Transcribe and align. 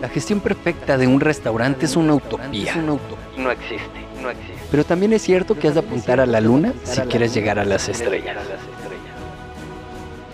La 0.00 0.08
gestión 0.08 0.40
perfecta 0.40 0.96
de 0.96 1.06
un 1.06 1.20
restaurante 1.20 1.84
es 1.84 1.94
una 1.94 2.14
utopía. 2.14 2.74
No 2.76 3.50
existe, 3.50 4.06
no 4.22 4.30
existe. 4.30 4.54
Pero 4.70 4.84
también 4.84 5.12
es 5.12 5.20
cierto 5.20 5.58
que 5.58 5.68
has 5.68 5.74
de 5.74 5.80
apuntar 5.80 6.20
a 6.20 6.26
la 6.26 6.40
luna 6.40 6.72
si 6.84 7.02
quieres 7.02 7.34
llegar 7.34 7.58
a 7.58 7.66
las 7.66 7.86
estrellas. 7.90 8.38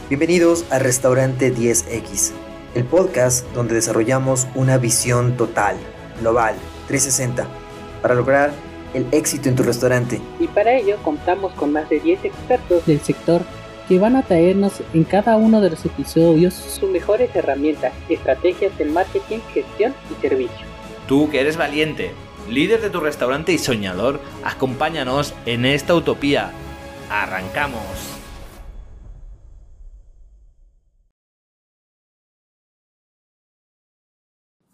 Bienvenidos 0.08 0.64
a 0.70 0.78
Restaurante 0.78 1.52
10X, 1.52 2.30
el 2.76 2.84
podcast 2.84 3.44
donde 3.54 3.74
desarrollamos 3.74 4.46
una 4.54 4.78
visión 4.78 5.36
total, 5.36 5.76
global, 6.20 6.54
360, 6.86 7.48
para 8.02 8.14
lograr 8.14 8.52
el 8.94 9.08
éxito 9.10 9.48
en 9.48 9.56
tu 9.56 9.64
restaurante. 9.64 10.20
Y 10.38 10.46
para 10.46 10.74
ello 10.74 10.96
contamos 11.02 11.52
con 11.54 11.72
más 11.72 11.88
de 11.88 11.98
10 11.98 12.24
expertos 12.24 12.86
del 12.86 13.00
sector 13.00 13.42
que 13.88 13.98
van 13.98 14.16
a 14.16 14.22
traernos 14.22 14.82
en 14.94 15.04
cada 15.04 15.36
uno 15.36 15.60
de 15.60 15.70
los 15.70 15.84
episodios 15.84 16.54
sus 16.54 16.90
mejores 16.90 17.34
herramientas, 17.34 17.92
estrategias 18.08 18.76
de 18.78 18.86
marketing, 18.86 19.38
gestión 19.52 19.94
y 20.10 20.20
servicio. 20.20 20.66
Tú 21.06 21.30
que 21.30 21.40
eres 21.40 21.56
valiente, 21.56 22.12
líder 22.50 22.80
de 22.80 22.90
tu 22.90 23.00
restaurante 23.00 23.52
y 23.52 23.58
soñador, 23.58 24.20
acompáñanos 24.44 25.34
en 25.46 25.64
esta 25.64 25.94
utopía. 25.94 26.50
¡Arrancamos! 27.10 27.80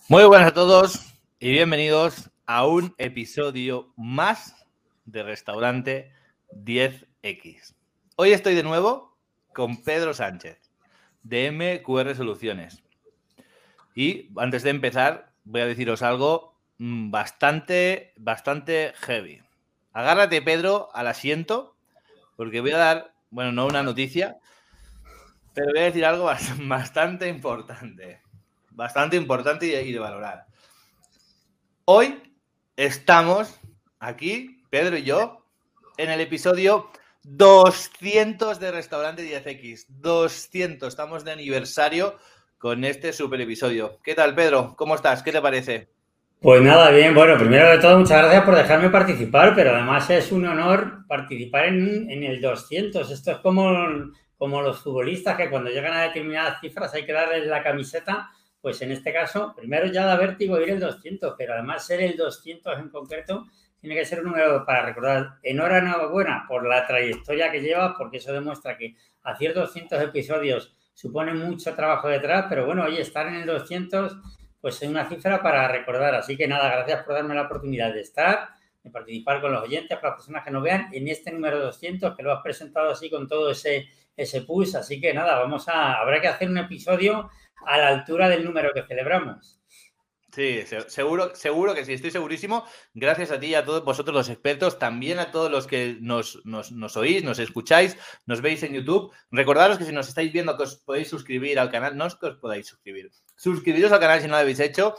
Muy 0.09 0.25
buenas 0.25 0.49
a 0.49 0.55
todos 0.55 1.15
y 1.39 1.51
bienvenidos 1.51 2.31
a 2.47 2.67
un 2.67 2.95
episodio 2.99 3.93
más 3.97 4.67
de 5.05 5.23
Restaurante 5.23 6.13
10X. 6.51 7.75
Hoy 8.17 8.33
estoy 8.33 8.55
de 8.55 8.63
nuevo 8.63 9.17
con 9.55 9.83
Pedro 9.83 10.13
Sánchez, 10.13 10.61
de 11.23 11.51
MQR 11.51 12.15
Soluciones. 12.15 12.83
Y 13.95 14.29
antes 14.37 14.63
de 14.65 14.69
empezar, 14.69 15.33
voy 15.45 15.63
a 15.63 15.67
deciros 15.67 16.03
algo 16.03 16.55
mm, 16.77 17.11
bastante, 17.11 18.13
bastante 18.19 18.93
heavy. 18.97 19.41
Agárrate, 19.95 20.43
Pedro, 20.43 20.91
al 20.93 21.07
asiento, 21.07 21.75
porque 22.37 22.61
voy 22.61 22.73
a 22.73 22.79
dar, 22.79 23.15
bueno, 23.31 23.51
no 23.51 23.65
una 23.65 23.83
noticia, 23.83 24.37
pero 25.55 25.69
voy 25.71 25.81
a 25.81 25.85
decir 25.85 26.05
algo 26.05 26.31
bastante 26.67 27.29
importante. 27.29 28.21
Bastante 28.73 29.17
importante 29.17 29.83
y 29.83 29.91
de 29.91 29.99
valorar. 29.99 30.45
Hoy 31.87 32.23
estamos 32.77 33.59
aquí, 34.01 34.63
Pedro 34.69 34.99
y 34.99 35.03
yo, 35.03 35.47
en 35.97 36.11
el 36.11 36.21
episodio 36.21 36.91
200 37.25 38.59
de 38.59 38.73
Restaurante 38.73 39.23
10X. 39.23 39.87
200. 39.89 40.89
Estamos 40.89 41.25
de 41.25 41.31
aniversario 41.31 42.19
con 42.59 42.85
este 42.85 43.13
super 43.13 43.41
episodio. 43.41 44.01
¿Qué 44.03 44.15
tal, 44.15 44.35
Pedro? 44.35 44.75
¿Cómo 44.77 44.97
estás? 44.97 45.23
¿Qué 45.23 45.31
te 45.31 45.41
parece? 45.41 45.89
Pues 46.41 46.61
nada, 46.61 46.91
bien. 46.91 47.15
Bueno, 47.15 47.39
primero 47.39 47.71
de 47.71 47.79
todo, 47.79 47.97
muchas 48.01 48.19
gracias 48.19 48.45
por 48.45 48.57
dejarme 48.57 48.91
participar, 48.91 49.55
pero 49.55 49.71
además 49.71 50.11
es 50.11 50.33
un 50.33 50.45
honor 50.47 51.07
participar 51.07 51.67
en, 51.67 52.25
el 52.25 52.41
200. 52.41 53.09
Esto 53.09 53.31
es 53.31 53.39
como, 53.39 53.73
como 54.37 54.61
los 54.61 54.81
futbolistas 54.81 55.37
que 55.37 55.49
cuando 55.49 55.71
llegan 55.71 55.93
a 55.93 56.03
determinadas 56.03 56.61
cifras 56.61 56.93
hay 56.95 57.07
que 57.07 57.13
darles 57.13 57.47
la 57.47 57.63
camiseta. 57.63 58.31
Pues 58.61 58.83
en 58.83 58.91
este 58.91 59.13
caso, 59.13 59.55
primero 59.57 59.87
ya 59.87 60.07
da 60.07 60.17
vértigo 60.17 60.61
ir 60.61 60.71
el 60.71 60.81
200, 60.81 61.35
pero 61.39 61.55
además 61.55 61.87
ser 61.87 62.01
el 62.01 62.17
200 62.17 62.79
en 62.81 62.89
concreto 62.89 63.47
tiene 63.83 63.97
que 63.97 64.05
ser 64.05 64.21
un 64.21 64.27
número 64.27 64.65
para 64.65 64.87
recordar. 64.87 65.39
Enhorabuena 65.43 66.45
por 66.47 66.65
la 66.67 66.87
trayectoria 66.87 67.51
que 67.51 67.61
llevas, 67.61 67.95
porque 67.99 68.19
eso 68.19 68.33
demuestra 68.33 68.79
que 68.79 68.95
hacer 69.25 69.53
200 69.53 70.01
episodios 70.01 70.73
supone 70.95 71.35
mucho 71.35 71.75
trabajo 71.75 72.07
detrás, 72.07 72.47
pero 72.49 72.65
bueno, 72.65 72.85
oye, 72.85 73.01
estar 73.01 73.27
en 73.27 73.35
el 73.35 73.47
200, 73.47 74.19
pues 74.61 74.81
es 74.81 74.89
una 74.89 75.09
cifra 75.09 75.43
para 75.43 75.67
recordar. 75.67 76.15
Así 76.15 76.37
que 76.37 76.47
nada, 76.47 76.71
gracias 76.71 77.03
por 77.03 77.15
darme 77.15 77.35
la 77.35 77.43
oportunidad 77.43 77.93
de 77.93 78.03
estar, 78.03 78.51
de 78.85 78.91
participar 78.91 79.41
con 79.41 79.51
los 79.51 79.65
oyentes, 79.65 79.99
para 79.99 80.11
las 80.11 80.19
personas 80.19 80.45
que 80.45 80.53
nos 80.53 80.63
vean 80.63 80.89
en 80.93 81.09
este 81.09 81.33
número 81.33 81.59
200, 81.59 82.17
que 82.17 82.23
lo 82.23 82.33
has 82.33 82.43
presentado 82.43 82.89
así 82.89 83.11
con 83.11 83.27
todo 83.27 83.51
ese, 83.51 83.89
ese 84.17 84.43
push. 84.43 84.77
Así 84.77 85.01
que 85.01 85.13
nada, 85.13 85.41
vamos 85.41 85.69
a, 85.69 85.95
habrá 85.95 86.21
que 86.21 86.29
hacer 86.29 86.49
un 86.49 86.59
episodio 86.59 87.31
a 87.67 87.79
la 87.79 87.89
altura 87.89 88.29
del 88.29 88.45
número 88.45 88.73
que 88.73 88.85
celebramos. 88.85 89.61
Sí, 90.35 90.65
seguro, 90.89 91.35
seguro 91.35 91.75
que 91.75 91.85
sí, 91.85 91.93
estoy 91.93 92.11
segurísimo. 92.11 92.65
Gracias 92.95 93.31
a 93.31 93.39
ti 93.39 93.49
y 93.49 93.55
a 93.55 93.67
todos 93.67 93.85
vosotros 93.85 94.15
los 94.15 94.31
expertos, 94.31 94.79
también 94.79 95.19
a 95.19 95.31
todos 95.31 95.51
los 95.51 95.67
que 95.67 95.99
nos, 96.01 96.41
nos, 96.47 96.97
oís, 96.97 97.23
nos 97.23 97.39
escucháis, 97.39 97.99
nos 98.25 98.41
veis 98.41 98.63
en 98.63 98.73
YouTube. 98.73 99.13
Recordaros 99.31 99.77
que 99.77 99.85
si 99.85 99.93
nos 99.93 100.09
estáis 100.09 100.33
viendo 100.33 100.57
que 100.57 100.63
os 100.63 100.77
podéis 100.77 101.09
suscribir 101.09 101.59
al 101.59 101.71
canal, 101.71 101.99
no 101.99 102.07
es 102.07 102.15
que 102.15 102.29
os 102.29 102.37
podáis 102.37 102.67
suscribir. 102.67 103.11
Suscribiros 103.37 103.93
al 103.93 104.01
canal 104.01 104.23
si 104.23 104.27
no 104.27 104.33
lo 104.33 104.39
habéis 104.39 104.61
hecho, 104.61 104.97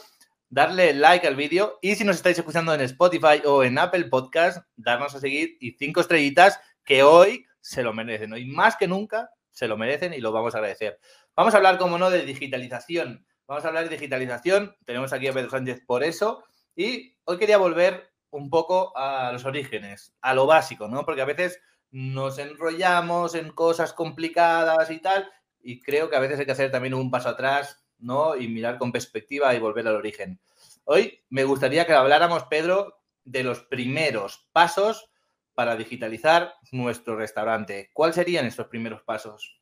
darle 0.49 0.93
like 0.93 1.25
al 1.25 1.35
vídeo 1.35 1.79
y 1.81 1.95
si 1.95 2.03
nos 2.03 2.17
estáis 2.17 2.37
escuchando 2.37 2.71
en 2.75 2.81
Spotify 2.81 3.41
o 3.43 3.63
en 3.63 3.79
Apple 3.79 4.05
Podcast, 4.05 4.67
darnos 4.75 5.15
a 5.15 5.19
seguir 5.19 5.57
y 5.59 5.71
cinco 5.71 6.01
estrellitas 6.01 6.59
que 6.85 7.01
hoy 7.01 7.47
se 7.59 7.81
lo 7.81 7.91
merecen. 7.91 8.33
Hoy 8.33 8.45
más 8.45 8.75
que 8.75 8.87
nunca 8.87 9.31
se 9.49 9.67
lo 9.67 9.77
merecen 9.77 10.13
y 10.13 10.19
lo 10.19 10.31
vamos 10.31 10.53
a 10.53 10.59
agradecer. 10.59 10.99
Vamos 11.35 11.55
a 11.55 11.57
hablar, 11.57 11.79
como 11.79 11.97
no, 11.97 12.11
de 12.11 12.23
digitalización 12.23 13.25
Vamos 13.47 13.65
a 13.65 13.67
hablar 13.67 13.83
de 13.85 13.95
digitalización. 13.95 14.75
Tenemos 14.85 15.11
aquí 15.13 15.27
a 15.27 15.33
Pedro 15.33 15.49
Sánchez 15.49 15.83
por 15.85 16.03
eso. 16.03 16.43
Y 16.75 17.17
hoy 17.25 17.37
quería 17.37 17.57
volver 17.57 18.11
un 18.29 18.49
poco 18.49 18.97
a 18.97 19.31
los 19.31 19.45
orígenes, 19.45 20.15
a 20.21 20.33
lo 20.33 20.45
básico, 20.45 20.87
¿no? 20.87 21.05
Porque 21.05 21.21
a 21.21 21.25
veces 21.25 21.59
nos 21.91 22.39
enrollamos 22.39 23.35
en 23.35 23.51
cosas 23.51 23.93
complicadas 23.93 24.89
y 24.89 24.99
tal. 24.99 25.29
Y 25.61 25.81
creo 25.81 26.09
que 26.09 26.15
a 26.15 26.19
veces 26.19 26.39
hay 26.39 26.45
que 26.45 26.51
hacer 26.51 26.71
también 26.71 26.93
un 26.93 27.11
paso 27.11 27.29
atrás, 27.29 27.85
¿no? 27.99 28.35
Y 28.35 28.47
mirar 28.47 28.77
con 28.77 28.91
perspectiva 28.91 29.53
y 29.53 29.59
volver 29.59 29.87
al 29.87 29.95
origen. 29.95 30.39
Hoy 30.85 31.23
me 31.29 31.43
gustaría 31.43 31.85
que 31.85 31.93
habláramos, 31.93 32.43
Pedro, 32.45 33.03
de 33.23 33.43
los 33.43 33.61
primeros 33.61 34.49
pasos 34.51 35.09
para 35.53 35.75
digitalizar 35.75 36.55
nuestro 36.71 37.15
restaurante. 37.15 37.91
¿Cuáles 37.93 38.15
serían 38.15 38.45
estos 38.45 38.67
primeros 38.67 39.03
pasos? 39.03 39.61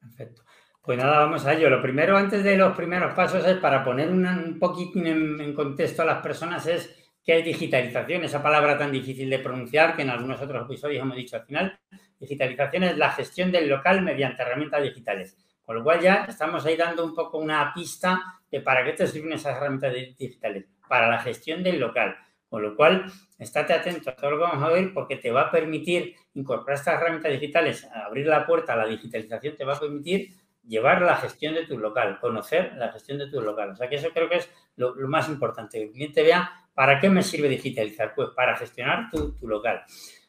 Perfecto. 0.00 0.44
Pues 0.86 0.98
nada, 0.98 1.18
vamos 1.18 1.44
a 1.44 1.52
ello. 1.52 1.68
Lo 1.68 1.82
primero, 1.82 2.16
antes 2.16 2.44
de 2.44 2.56
los 2.56 2.76
primeros 2.76 3.12
pasos, 3.12 3.44
es 3.44 3.56
para 3.56 3.82
poner 3.82 4.08
un 4.08 4.56
poquito 4.60 5.00
en, 5.00 5.52
contexto 5.52 6.02
a 6.02 6.04
las 6.04 6.22
personas, 6.22 6.64
es 6.68 7.10
que 7.24 7.32
hay 7.32 7.42
digitalización, 7.42 8.22
esa 8.22 8.40
palabra 8.40 8.78
tan 8.78 8.92
difícil 8.92 9.28
de 9.28 9.40
pronunciar 9.40 9.96
que 9.96 10.02
en 10.02 10.10
algunos 10.10 10.40
otros 10.40 10.64
episodios 10.64 11.02
hemos 11.02 11.16
dicho 11.16 11.34
al 11.34 11.42
final. 11.42 11.76
Digitalización 12.20 12.84
es 12.84 12.96
la 12.96 13.10
gestión 13.10 13.50
del 13.50 13.68
local 13.68 14.00
mediante 14.02 14.42
herramientas 14.42 14.80
digitales. 14.80 15.36
Con 15.64 15.74
lo 15.74 15.82
cual 15.82 16.00
ya 16.00 16.24
estamos 16.28 16.64
ahí 16.64 16.76
dando 16.76 17.04
un 17.04 17.16
poco 17.16 17.38
una 17.38 17.74
pista 17.74 18.22
de 18.48 18.60
para 18.60 18.84
qué 18.84 18.92
te 18.92 19.08
sirven 19.08 19.32
esas 19.32 19.56
herramientas 19.56 19.92
digitales. 20.16 20.66
Para 20.88 21.10
la 21.10 21.18
gestión 21.18 21.64
del 21.64 21.80
local. 21.80 22.16
Con 22.48 22.62
lo 22.62 22.76
cual, 22.76 23.06
estate 23.40 23.72
atento 23.72 24.10
a 24.10 24.14
todo 24.14 24.30
lo 24.30 24.36
que 24.36 24.42
vamos 24.44 24.62
a 24.62 24.72
ver 24.72 24.92
porque 24.94 25.16
te 25.16 25.32
va 25.32 25.42
a 25.42 25.50
permitir 25.50 26.14
incorporar 26.34 26.78
estas 26.78 26.94
herramientas 26.94 27.32
digitales, 27.32 27.88
abrir 27.92 28.28
la 28.28 28.46
puerta 28.46 28.74
a 28.74 28.76
la 28.76 28.86
digitalización, 28.86 29.56
te 29.56 29.64
va 29.64 29.74
a 29.74 29.80
permitir 29.80 30.45
llevar 30.66 31.02
la 31.02 31.16
gestión 31.16 31.54
de 31.54 31.66
tu 31.66 31.78
local, 31.78 32.18
conocer 32.20 32.74
la 32.76 32.90
gestión 32.92 33.18
de 33.18 33.28
tu 33.28 33.40
local. 33.40 33.70
O 33.70 33.76
sea 33.76 33.88
que 33.88 33.96
eso 33.96 34.10
creo 34.12 34.28
que 34.28 34.36
es 34.36 34.50
lo, 34.76 34.94
más 35.08 35.28
importante, 35.28 35.78
que 35.78 35.84
el 35.84 35.92
cliente 35.92 36.22
vea 36.22 36.50
para 36.74 37.00
qué 37.00 37.08
me 37.08 37.22
sirve 37.22 37.48
digitalizar, 37.48 38.14
pues 38.14 38.30
para 38.34 38.56
gestionar 38.56 39.10
tu, 39.10 39.34
local. 39.46 39.82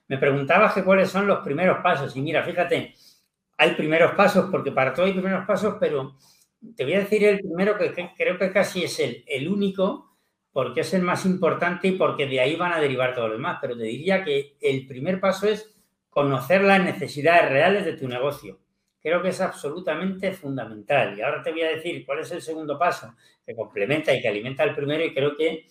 Me 0.07 0.17
preguntabas 0.17 0.73
que 0.73 0.83
cuáles 0.83 1.09
son 1.09 1.27
los 1.27 1.39
primeros 1.39 1.79
pasos 1.83 2.15
y 2.15 2.21
mira, 2.21 2.43
fíjate, 2.43 2.93
hay 3.57 3.71
primeros 3.71 4.13
pasos 4.13 4.49
porque 4.49 4.71
para 4.71 4.93
todo 4.93 5.05
hay 5.05 5.13
primeros 5.13 5.45
pasos, 5.45 5.75
pero 5.79 6.15
te 6.75 6.83
voy 6.83 6.93
a 6.93 6.99
decir 6.99 7.23
el 7.25 7.39
primero 7.39 7.77
que, 7.77 7.93
creo 8.15 8.37
que 8.37 8.51
casi 8.51 8.83
es 8.83 8.99
el, 8.99 9.23
el 9.27 9.47
único 9.47 10.17
porque 10.51 10.81
es 10.81 10.93
el 10.93 11.01
más 11.01 11.25
importante 11.25 11.87
y 11.89 11.91
porque 11.91 12.25
de 12.25 12.39
ahí 12.39 12.55
van 12.55 12.73
a 12.73 12.79
derivar 12.79 13.13
todos 13.13 13.29
los 13.29 13.37
demás, 13.37 13.59
pero 13.61 13.77
te 13.77 13.83
diría 13.83 14.23
que 14.23 14.57
el 14.61 14.87
primer 14.87 15.19
paso 15.19 15.47
es 15.47 15.75
conocer 16.09 16.63
las 16.63 16.83
necesidades 16.83 17.49
reales 17.49 17.85
de 17.85 17.93
tu 17.93 18.07
negocio 18.07 18.59
creo 19.07 19.21
que 19.21 19.29
es 19.29 19.39
absolutamente 19.39 20.33
fundamental. 20.33 21.17
Y 21.17 21.21
ahora 21.21 21.41
te 21.41 21.51
voy 21.51 21.61
a 21.61 21.69
decir 21.69 22.05
cuál 22.05 22.19
es 22.19 22.31
el 22.31 22.41
segundo 22.41 22.77
paso 22.77 23.15
que 23.45 23.55
complementa 23.55 24.13
y 24.13 24.21
que 24.21 24.27
alimenta 24.27 24.65
el 24.65 24.75
primero 24.75 25.05
y 25.05 25.13
creo 25.13 25.37
que 25.37 25.65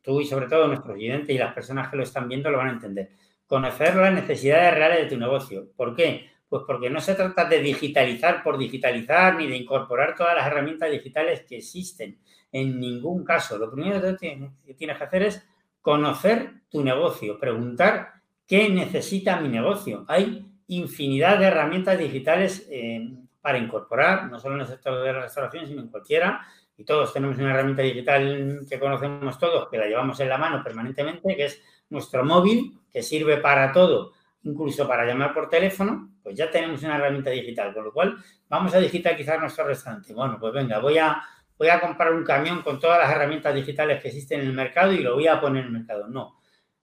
tú 0.00 0.22
y 0.22 0.24
sobre 0.24 0.48
todo 0.48 0.66
nuestro 0.66 0.94
oyente 0.94 1.34
y 1.34 1.38
las 1.38 1.52
personas 1.52 1.90
que 1.90 1.98
lo 1.98 2.04
están 2.04 2.26
viendo 2.26 2.50
lo 2.50 2.56
van 2.56 2.68
a 2.68 2.72
entender. 2.72 3.10
Conocer 3.46 3.94
las 3.96 4.14
necesidades 4.14 4.72
reales 4.72 5.02
de 5.02 5.14
tu 5.14 5.20
negocio. 5.20 5.68
¿Por 5.76 5.94
qué? 5.94 6.30
Pues 6.48 6.62
porque 6.66 6.88
no 6.88 7.02
se 7.02 7.14
trata 7.14 7.44
de 7.44 7.60
digitalizar 7.60 8.42
por 8.42 8.56
digitalizar 8.56 9.36
ni 9.36 9.46
de 9.46 9.56
incorporar 9.56 10.14
todas 10.16 10.34
las 10.34 10.46
herramientas 10.46 10.90
digitales 10.90 11.44
que 11.46 11.58
existen. 11.58 12.18
En 12.50 12.80
ningún 12.80 13.24
caso. 13.24 13.58
Lo 13.58 13.70
primero 13.70 14.00
que 14.16 14.74
tienes 14.74 14.96
que 14.96 15.04
hacer 15.04 15.22
es 15.24 15.46
conocer 15.82 16.62
tu 16.70 16.82
negocio, 16.82 17.38
preguntar 17.38 18.14
qué 18.46 18.70
necesita 18.70 19.38
mi 19.38 19.50
negocio. 19.50 20.06
Hay 20.08 20.49
infinidad 20.70 21.38
de 21.38 21.46
herramientas 21.46 21.98
digitales 21.98 22.66
eh, 22.70 23.12
para 23.40 23.58
incorporar, 23.58 24.30
no 24.30 24.38
solo 24.38 24.54
en 24.54 24.62
el 24.62 24.66
sector 24.66 25.02
de 25.02 25.12
la 25.12 25.22
restauración, 25.22 25.66
sino 25.66 25.82
en 25.82 25.88
cualquiera. 25.88 26.46
Y 26.76 26.84
todos 26.84 27.12
tenemos 27.12 27.36
una 27.38 27.50
herramienta 27.50 27.82
digital 27.82 28.60
que 28.68 28.78
conocemos 28.78 29.38
todos, 29.38 29.68
que 29.68 29.78
la 29.78 29.86
llevamos 29.86 30.18
en 30.20 30.28
la 30.28 30.38
mano 30.38 30.62
permanentemente, 30.62 31.36
que 31.36 31.44
es 31.44 31.62
nuestro 31.90 32.24
móvil, 32.24 32.78
que 32.90 33.02
sirve 33.02 33.38
para 33.38 33.72
todo, 33.72 34.12
incluso 34.44 34.86
para 34.86 35.04
llamar 35.04 35.34
por 35.34 35.50
teléfono, 35.50 36.12
pues 36.22 36.36
ya 36.36 36.50
tenemos 36.50 36.82
una 36.82 36.96
herramienta 36.96 37.30
digital, 37.30 37.74
con 37.74 37.84
lo 37.84 37.92
cual 37.92 38.16
vamos 38.48 38.74
a 38.74 38.78
digitalizar 38.78 39.40
nuestro 39.40 39.66
restaurante. 39.66 40.14
Bueno, 40.14 40.38
pues 40.40 40.54
venga, 40.54 40.78
voy 40.78 40.98
a, 40.98 41.20
voy 41.58 41.68
a 41.68 41.80
comprar 41.80 42.14
un 42.14 42.24
camión 42.24 42.62
con 42.62 42.78
todas 42.78 42.98
las 42.98 43.10
herramientas 43.10 43.54
digitales 43.54 44.00
que 44.00 44.08
existen 44.08 44.40
en 44.40 44.46
el 44.46 44.52
mercado 44.52 44.92
y 44.92 45.00
lo 45.00 45.14
voy 45.14 45.26
a 45.26 45.40
poner 45.40 45.62
en 45.62 45.66
el 45.66 45.72
mercado. 45.72 46.06
No. 46.08 46.39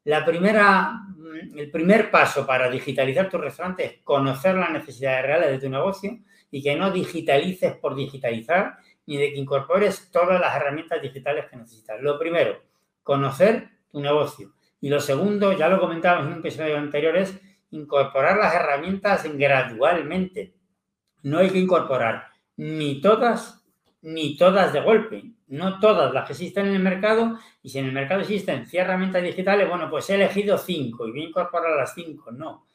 La 0.07 0.23
primera, 0.23 1.03
mm, 1.17 1.59
el 1.59 1.69
primer 1.69 2.09
paso 2.09 2.47
para 2.47 2.69
digitalizar 2.69 3.29
tu 3.29 3.37
restaurante 3.37 3.83
es 3.83 3.93
conocer 4.05 4.55
las 4.55 4.71
necesidades 4.71 5.25
reales 5.25 5.51
de 5.51 5.59
tu 5.59 5.69
negocio 5.69 6.19
y 6.49 6.63
que 6.63 6.77
no 6.77 6.91
digitalices 6.91 7.75
por 7.75 7.93
digitalizar 7.93 8.77
ni 9.05 9.17
de 9.17 9.33
que 9.33 9.37
incorpores 9.37 10.09
todas 10.09 10.39
las 10.39 10.55
herramientas 10.55 11.01
digitales 11.01 11.47
que 11.49 11.57
necesitas. 11.57 12.01
Lo 12.01 12.17
primero, 12.17 12.57
conocer 13.03 13.67
tu 13.91 13.99
negocio. 13.99 14.53
Y 14.79 14.87
lo 14.87 15.01
segundo, 15.01 15.51
ya 15.51 15.67
lo 15.67 15.77
comentábamos 15.77 16.27
en 16.27 16.33
un 16.35 16.39
episodio 16.39 16.77
anterior, 16.77 17.17
es 17.17 17.37
incorporar 17.71 18.37
las 18.37 18.55
herramientas 18.55 19.25
gradualmente. 19.33 20.53
No 21.23 21.39
hay 21.39 21.49
que 21.49 21.59
incorporar 21.59 22.27
ni 22.55 23.01
todas 23.01 23.56
ni 24.01 24.37
todas 24.37 24.73
de 24.73 24.81
golpe, 24.81 25.23
no 25.47 25.79
todas 25.79 26.13
las 26.13 26.25
que 26.25 26.33
existen 26.33 26.67
en 26.67 26.75
el 26.75 26.83
mercado. 26.83 27.37
Y 27.61 27.69
si 27.69 27.79
en 27.79 27.85
el 27.85 27.91
mercado 27.91 28.21
existen 28.21 28.65
100 28.65 28.83
herramientas 28.83 29.23
digitales, 29.23 29.67
bueno, 29.67 29.89
pues 29.89 30.09
he 30.09 30.15
elegido 30.15 30.57
cinco 30.57 31.07
y 31.07 31.11
voy 31.11 31.21
a 31.23 31.27
incorporar 31.29 31.75
las 31.75 31.93
cinco. 31.93 32.31
No, 32.31 32.65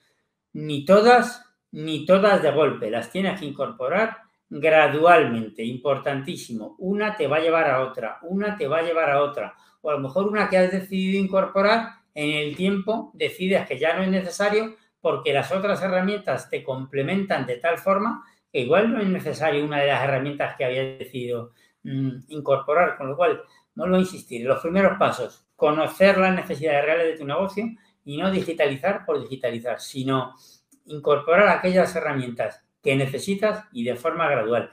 ni 0.55 0.85
todas, 0.85 1.45
ni 1.71 2.05
todas 2.05 2.43
de 2.43 2.51
golpe. 2.51 2.91
Las 2.91 3.11
tienes 3.11 3.39
que 3.39 3.47
incorporar 3.47 4.19
gradualmente, 4.49 5.65
importantísimo. 5.65 6.77
Una 6.79 7.17
te 7.17 7.27
va 7.27 7.37
a 7.39 7.41
llevar 7.41 7.71
a 7.71 7.83
otra, 7.83 8.19
una 8.23 8.57
te 8.57 8.69
va 8.69 8.79
a 8.79 8.83
llevar 8.83 9.11
a 9.11 9.23
otra. 9.23 9.55
O 9.81 9.91
a 9.91 9.95
lo 9.95 10.01
mejor 10.01 10.29
una 10.29 10.49
que 10.49 10.59
has 10.59 10.71
decidido 10.71 11.19
incorporar 11.19 12.03
en 12.15 12.31
el 12.31 12.57
tiempo, 12.57 13.11
decides 13.15 13.67
que 13.67 13.79
ya 13.79 13.97
no 13.97 14.03
es 14.03 14.11
necesario 14.11 14.77
porque 15.01 15.33
las 15.33 15.51
otras 15.51 15.83
herramientas 15.83 16.49
te 16.51 16.63
complementan 16.63 17.47
de 17.47 17.57
tal 17.57 17.79
forma 17.79 18.25
que 18.52 18.60
igual 18.60 18.93
no 18.93 19.00
es 19.00 19.08
necesario 19.08 19.64
una 19.64 19.81
de 19.81 19.87
las 19.88 20.04
herramientas 20.04 20.56
que 20.56 20.64
había 20.64 20.84
decidido 20.99 21.52
mm, 21.84 22.10
incorporar, 22.28 22.99
con 22.99 23.08
lo 23.08 23.16
cual, 23.16 23.43
vuelvo 23.75 23.96
a 23.96 24.00
insistir, 24.00 24.44
los 24.46 24.60
primeros 24.60 24.99
pasos, 24.99 25.46
conocer 25.56 26.19
las 26.19 26.34
necesidades 26.34 26.84
reales 26.84 27.06
de 27.06 27.19
tu 27.19 27.25
negocio 27.25 27.64
y 28.04 28.19
no 28.19 28.31
digitalizar 28.31 29.06
por 29.06 29.20
digitalizar, 29.22 29.81
sino 29.81 30.34
incorporar 30.87 31.49
aquellas 31.49 31.94
herramientas 31.96 32.62
que 32.82 32.94
necesitas 32.94 33.64
y 33.72 33.84
de 33.84 33.96
forma 33.96 34.28
gradual. 34.28 34.70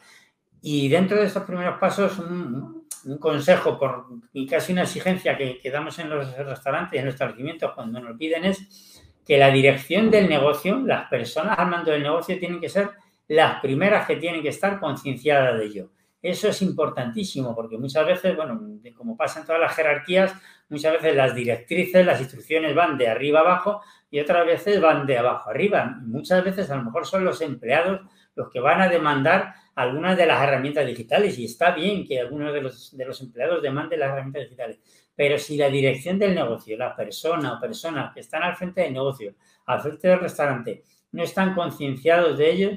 Y 0.61 0.89
dentro 0.89 1.17
de 1.17 1.25
estos 1.25 1.43
primeros 1.43 1.79
pasos, 1.79 2.19
un, 2.19 2.87
consejo 3.19 3.79
por, 3.79 4.07
y 4.33 4.45
casi 4.45 4.73
una 4.73 4.81
exigencia 4.81 5.37
que, 5.37 5.59
que 5.59 5.71
damos 5.71 5.97
en 5.99 6.09
los 6.09 6.35
restaurantes 6.35 6.95
y 6.95 6.97
en 6.97 7.05
los 7.05 7.13
establecimientos 7.13 7.71
cuando 7.73 8.01
nos 8.01 8.17
piden 8.17 8.43
es 8.43 9.01
que 9.25 9.37
la 9.37 9.51
dirección 9.51 10.11
del 10.11 10.27
negocio, 10.27 10.79
las 10.79 11.07
personas 11.07 11.57
al 11.57 11.69
mando 11.69 11.91
del 11.91 12.03
negocio 12.03 12.37
tienen 12.37 12.59
que 12.59 12.67
ser 12.67 12.89
las 13.29 13.61
primeras 13.61 14.05
que 14.05 14.17
tienen 14.17 14.41
que 14.41 14.49
estar 14.49 14.79
concienciadas 14.79 15.57
de 15.57 15.65
ello. 15.65 15.89
Eso 16.21 16.49
es 16.49 16.61
importantísimo 16.61 17.55
porque 17.55 17.77
muchas 17.77 18.05
veces, 18.05 18.35
bueno, 18.35 18.59
como 18.97 19.15
pasa 19.15 19.39
en 19.39 19.45
todas 19.45 19.61
las 19.61 19.73
jerarquías, 19.73 20.33
muchas 20.67 20.93
veces 20.93 21.15
las 21.15 21.33
directrices, 21.33 22.05
las 22.05 22.19
instrucciones 22.19 22.75
van 22.75 22.97
de 22.97 23.07
arriba 23.07 23.39
abajo 23.39 23.81
y 24.11 24.19
otras 24.19 24.45
veces 24.45 24.81
van 24.81 25.05
de 25.05 25.17
abajo 25.17 25.49
arriba. 25.49 25.97
Muchas 26.01 26.43
veces 26.43 26.69
a 26.71 26.75
lo 26.75 26.83
mejor 26.83 27.05
son 27.05 27.23
los 27.23 27.39
empleados 27.39 28.01
los 28.35 28.49
que 28.49 28.59
van 28.59 28.81
a 28.81 28.89
demandar 28.89 29.53
algunas 29.75 30.17
de 30.17 30.25
las 30.25 30.41
herramientas 30.41 30.85
digitales 30.85 31.37
y 31.37 31.45
está 31.45 31.71
bien 31.71 32.05
que 32.05 32.19
algunos 32.19 32.53
de 32.53 32.61
los, 32.61 32.97
de 32.97 33.05
los 33.05 33.21
empleados 33.21 33.61
demanden 33.61 33.99
las 33.99 34.09
herramientas 34.11 34.43
digitales. 34.43 34.79
Pero 35.15 35.37
si 35.37 35.55
la 35.55 35.69
dirección 35.69 36.17
del 36.17 36.35
negocio, 36.35 36.77
la 36.77 36.95
persona 36.95 37.53
o 37.53 37.59
personas 37.59 38.13
que 38.13 38.21
están 38.21 38.43
al 38.43 38.55
frente 38.55 38.81
del 38.81 38.93
negocio, 38.93 39.35
al 39.67 39.81
frente 39.81 40.07
del 40.07 40.19
restaurante, 40.19 40.83
no 41.11 41.23
están 41.23 41.53
concienciados 41.55 42.37
de 42.37 42.51
ello, 42.51 42.71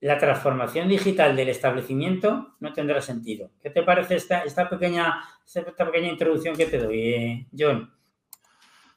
la 0.00 0.18
transformación 0.18 0.88
digital 0.88 1.34
del 1.34 1.48
establecimiento 1.48 2.54
no 2.60 2.72
tendrá 2.72 3.00
sentido. 3.00 3.50
¿Qué 3.62 3.70
te 3.70 3.82
parece 3.82 4.16
esta, 4.16 4.42
esta, 4.42 4.68
pequeña, 4.68 5.20
esta 5.44 5.86
pequeña 5.86 6.08
introducción 6.08 6.56
que 6.56 6.66
te 6.66 6.78
doy, 6.78 7.00
eh, 7.00 7.46
John? 7.56 7.92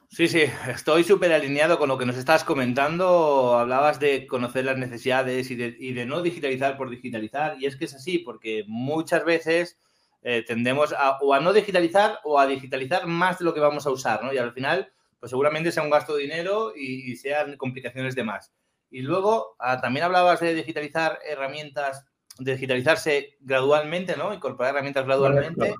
Sí, 0.08 0.28
sí, 0.28 0.44
estoy 0.68 1.04
súper 1.04 1.32
alineado 1.32 1.78
con 1.78 1.88
lo 1.88 1.96
que 1.96 2.04
nos 2.06 2.18
estás 2.18 2.44
comentando. 2.44 3.58
Hablabas 3.58 3.98
de 3.98 4.26
conocer 4.26 4.64
las 4.66 4.76
necesidades 4.76 5.50
y 5.50 5.56
de, 5.56 6.06
no 6.06 6.22
digitalizar 6.22 6.76
por 6.76 6.90
digitalizar. 6.90 7.56
Y 7.58 7.66
es 7.66 7.76
que 7.76 7.86
es 7.86 7.94
así, 7.94 8.18
porque 8.18 8.64
muchas 8.68 9.24
veces 9.24 9.78
eh, 10.22 10.44
tendemos 10.46 10.92
a, 10.92 11.18
o 11.22 11.32
a 11.32 11.40
no 11.40 11.52
digitalizar 11.52 12.18
o 12.24 12.38
a 12.38 12.46
digitalizar 12.46 13.06
más 13.06 13.38
de 13.38 13.46
lo 13.46 13.54
que 13.54 13.60
vamos 13.60 13.86
a 13.86 13.90
usar, 13.90 14.22
¿no? 14.22 14.32
Y 14.34 14.38
al 14.38 14.52
final, 14.52 14.92
pues 15.18 15.30
seguramente 15.30 15.72
sea 15.72 15.82
un 15.82 15.90
gasto 15.90 16.14
de 16.14 16.22
dinero 16.22 16.74
y 16.76 17.16
sean 17.16 17.56
complicaciones 17.56 18.14
de 18.14 18.24
más. 18.24 18.52
Y 18.92 19.00
luego 19.00 19.56
ah, 19.58 19.80
también 19.80 20.04
hablabas 20.04 20.38
de 20.40 20.54
digitalizar 20.54 21.18
herramientas, 21.26 22.04
de 22.38 22.52
digitalizarse 22.52 23.36
gradualmente, 23.40 24.16
¿no? 24.18 24.34
Incorporar 24.34 24.74
herramientas 24.74 25.06
gradualmente. 25.06 25.74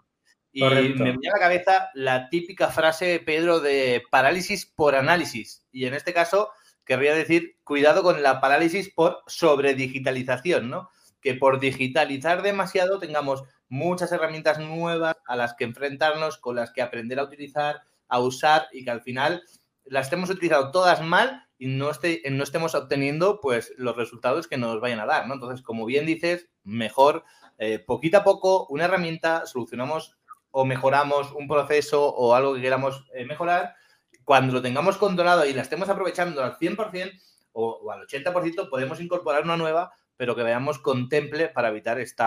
Y 0.51 0.65
me 0.65 0.83
viene 0.83 1.29
a 1.29 1.37
la 1.37 1.39
cabeza 1.39 1.91
la 1.93 2.31
típica 2.31 2.69
frase, 2.69 3.23
Pedro, 3.25 3.61
de 3.61 4.03
parálisis 4.11 4.65
por 4.65 4.95
análisis. 4.95 5.67
Y 5.71 5.85
en 5.85 5.93
este 5.93 6.15
caso, 6.15 6.51
querría 6.87 7.15
decir, 7.15 7.59
cuidado 7.65 8.03
con 8.03 8.23
la 8.23 8.41
parálisis 8.41 8.91
por 8.91 9.23
sobredigitalización, 9.27 10.71
¿no? 10.71 10.89
Que 11.21 11.35
por 11.35 11.61
digitalizar 11.61 12.41
demasiado 12.41 12.99
tengamos 12.99 13.45
muchas 13.69 14.11
herramientas 14.11 14.59
nuevas 14.59 15.17
a 15.27 15.37
las 15.37 15.53
que 15.55 15.65
enfrentarnos, 15.65 16.39
con 16.39 16.57
las 16.57 16.73
que 16.73 16.81
aprender 16.81 17.19
a 17.19 17.25
utilizar, 17.25 17.83
a 18.09 18.21
usar 18.21 18.69
y 18.73 18.85
que 18.85 18.91
al 18.91 19.03
final 19.03 19.43
las 19.85 20.07
estemos 20.07 20.31
utilizando 20.31 20.71
todas 20.71 21.03
mal 21.03 21.47
y 21.63 21.69
no, 21.69 21.91
esté, 21.91 22.21
no 22.29 22.43
estemos 22.43 22.75
obteniendo 22.75 23.41
pues, 23.41 23.73
los 23.77 23.97
resultados 23.97 24.49
que 24.49 24.57
nos 24.57 24.81
vayan 24.81 24.99
a 24.99 25.07
dar. 25.07 25.29
¿no? 25.29 25.35
Entonces, 25.35 25.63
como 25.63 25.87
bien 25.87 26.07
dices, 26.07 26.49
mejor 26.65 27.23
eh, 27.57 27.79
poquito 27.79 28.19
a 28.19 28.25
poco 28.25 28.67
una 28.67 28.87
herramienta, 28.87 29.47
solucionamos 29.47 30.19
o 30.51 30.65
mejoramos 30.65 31.31
un 31.31 31.47
proceso 31.47 32.05
o 32.05 32.35
algo 32.35 32.57
que 32.57 32.63
queramos 32.63 33.07
eh, 33.15 33.25
mejorar. 33.27 33.77
Cuando 34.25 34.55
lo 34.55 34.61
tengamos 34.61 34.97
controlado 34.97 35.47
y 35.47 35.53
la 35.53 35.63
estemos 35.63 35.89
aprovechando 35.89 36.43
al 36.43 36.59
100% 36.59 37.13
o, 37.53 37.93
al 37.93 38.09
80%, 38.09 38.69
podemos 38.69 39.01
incorporar 39.01 39.45
una 39.45 39.57
nueva, 39.57 39.93
pero 40.17 40.35
que 40.35 40.43
veamos 40.43 40.81
contemple 40.81 41.49
para 41.49 41.69
evitar 41.69 42.01
este 42.01 42.25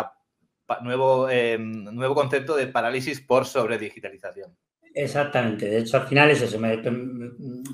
nuevo, 0.82 1.28
eh, 1.30 1.58
nuevo 1.60 2.16
concepto 2.16 2.56
de 2.56 2.68
parálisis 2.68 3.20
por 3.20 3.46
sobredigitalización. 3.46 4.56
Exactamente, 4.94 5.66
de 5.66 5.80
hecho 5.80 5.98
al 5.98 6.08
final 6.08 6.32
es 6.32 6.42
eso, 6.42 6.58
me, 6.58 6.82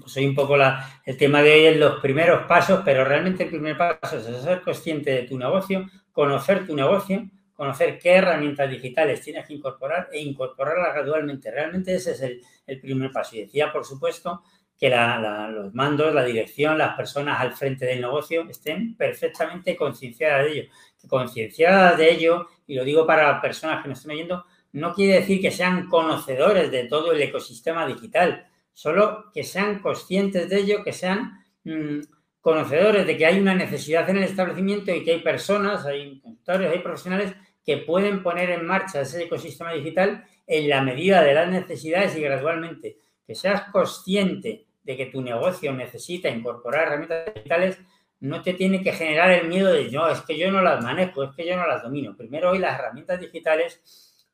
soy 0.05 0.25
un 0.25 0.35
poco 0.35 0.57
la, 0.57 1.01
el 1.05 1.17
tema 1.17 1.41
de 1.41 1.53
hoy 1.53 1.65
en 1.65 1.79
los 1.79 1.99
primeros 1.99 2.45
pasos, 2.45 2.81
pero 2.83 3.05
realmente 3.05 3.43
el 3.43 3.49
primer 3.49 3.77
paso 3.77 4.17
es 4.17 4.43
ser 4.43 4.61
consciente 4.61 5.11
de 5.11 5.23
tu 5.23 5.37
negocio, 5.37 5.87
conocer 6.11 6.65
tu 6.65 6.75
negocio, 6.75 7.29
conocer 7.61 7.99
qué 7.99 8.13
herramientas 8.13 8.69
digitales 8.69 9.21
tienes 9.21 9.45
que 9.45 9.53
incorporar 9.53 10.09
e 10.11 10.19
incorporarlas 10.19 10.95
gradualmente. 10.95 11.51
Realmente 11.51 11.93
ese 11.93 12.11
es 12.13 12.21
el, 12.21 12.79
primer 12.79 13.11
paso. 13.11 13.35
Y 13.35 13.41
decía, 13.41 13.71
por 13.71 13.85
supuesto, 13.85 14.41
que 14.79 14.89
los 14.89 15.71
mandos, 15.75 16.11
la 16.11 16.23
dirección, 16.23 16.79
las 16.79 16.95
personas 16.95 17.39
al 17.39 17.53
frente 17.53 17.85
del 17.85 18.01
negocio 18.01 18.47
estén 18.49 18.95
perfectamente 18.97 19.75
concienciadas 19.75 20.45
de 20.45 20.51
ello. 20.51 20.71
Concienciadas 21.07 21.99
de 21.99 22.11
ello, 22.11 22.47
y 22.65 22.73
lo 22.73 22.83
digo 22.83 23.05
para 23.05 23.31
las 23.31 23.41
personas 23.41 23.83
que 23.83 23.89
nos 23.89 23.99
estén 23.99 24.15
oyendo, 24.15 24.43
no 24.73 24.93
quiere 24.95 25.19
decir 25.19 25.39
que 25.39 25.51
sean 25.51 25.87
conocedores 25.87 26.71
de 26.71 26.85
todo 26.85 27.11
el 27.11 27.21
ecosistema 27.21 27.85
digital, 27.85 28.47
solo 28.81 29.31
que 29.31 29.43
sean 29.43 29.77
conscientes 29.77 30.49
de 30.49 30.57
ello, 30.57 30.83
que 30.83 30.91
sean 30.91 31.45
mm, 31.65 31.99
conocedores 32.39 33.05
de 33.05 33.15
que 33.15 33.27
hay 33.27 33.39
una 33.39 33.53
necesidad 33.53 34.09
en 34.09 34.17
el 34.17 34.23
establecimiento 34.23 34.91
y 34.91 35.03
que 35.03 35.11
hay 35.11 35.19
personas, 35.19 35.85
hay 35.85 36.19
consultores, 36.19 36.71
hay 36.71 36.79
profesionales 36.79 37.35
que 37.63 37.77
pueden 37.77 38.23
poner 38.23 38.49
en 38.49 38.65
marcha 38.65 39.01
ese 39.01 39.21
ecosistema 39.21 39.71
digital 39.73 40.25
en 40.47 40.67
la 40.67 40.81
medida 40.81 41.21
de 41.21 41.35
las 41.35 41.47
necesidades 41.47 42.17
y 42.17 42.21
gradualmente. 42.21 42.97
Que 43.27 43.35
seas 43.35 43.69
consciente 43.71 44.65
de 44.81 44.97
que 44.97 45.05
tu 45.05 45.21
negocio 45.21 45.71
necesita 45.73 46.27
incorporar 46.29 46.87
herramientas 46.87 47.35
digitales 47.35 47.77
no 48.21 48.41
te 48.41 48.55
tiene 48.55 48.81
que 48.81 48.93
generar 48.93 49.29
el 49.29 49.47
miedo 49.47 49.71
de, 49.71 49.91
no, 49.91 50.09
es 50.09 50.21
que 50.21 50.35
yo 50.35 50.51
no 50.51 50.63
las 50.63 50.83
manejo, 50.83 51.23
es 51.23 51.35
que 51.35 51.45
yo 51.45 51.55
no 51.55 51.67
las 51.67 51.83
domino. 51.83 52.17
Primero, 52.17 52.49
hoy 52.49 52.57
las 52.57 52.79
herramientas 52.79 53.19
digitales 53.19 53.79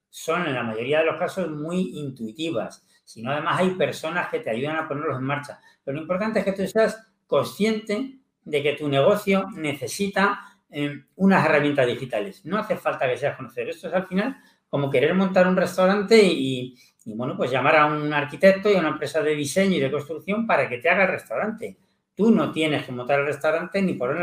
son 0.10 0.48
en 0.48 0.56
la 0.56 0.64
mayoría 0.64 1.00
de 1.00 1.06
los 1.06 1.18
casos 1.18 1.50
muy 1.50 1.98
intuitivas, 2.00 2.87
sino 3.08 3.32
además 3.32 3.60
hay 3.60 3.70
personas 3.70 4.28
que 4.28 4.40
te 4.40 4.50
ayudan 4.50 4.76
a 4.76 4.86
ponerlos 4.86 5.18
en 5.18 5.24
marcha. 5.24 5.62
Pero 5.82 5.96
lo 5.96 6.02
importante 6.02 6.40
es 6.40 6.46
que 6.46 6.52
tú 6.52 6.68
seas 6.68 7.08
consciente 7.26 8.20
de 8.44 8.62
que 8.62 8.74
tu 8.74 8.90
negocio 8.90 9.48
necesita 9.56 10.42
eh, 10.70 11.06
unas 11.16 11.46
herramientas 11.46 11.88
digitales. 11.88 12.46
No 12.46 12.58
hace 12.58 12.76
falta 12.76 13.08
que 13.08 13.16
seas 13.16 13.38
conocedor. 13.38 13.70
Esto 13.70 13.88
es 13.88 13.94
al 13.94 14.08
final 14.08 14.36
como 14.68 14.90
querer 14.90 15.14
montar 15.14 15.48
un 15.48 15.56
restaurante 15.56 16.22
y, 16.22 16.76
bueno, 17.06 17.38
pues 17.38 17.50
llamar 17.50 17.78
a 17.78 17.86
un 17.86 18.12
arquitecto 18.12 18.70
y 18.70 18.76
a 18.76 18.80
una 18.80 18.90
empresa 18.90 19.22
de 19.22 19.36
diseño 19.36 19.78
y 19.78 19.80
de 19.80 19.90
construcción 19.90 20.46
para 20.46 20.68
que 20.68 20.80
te 20.80 20.90
haga 20.90 21.06
el 21.06 21.12
restaurante. 21.12 21.78
Tú 22.14 22.30
no 22.30 22.52
tienes 22.52 22.86
que 22.86 22.92
montar 22.92 23.22
el 23.22 23.28
restaurante 23.28 23.82
ni 23.82 23.94
poner 23.94 24.18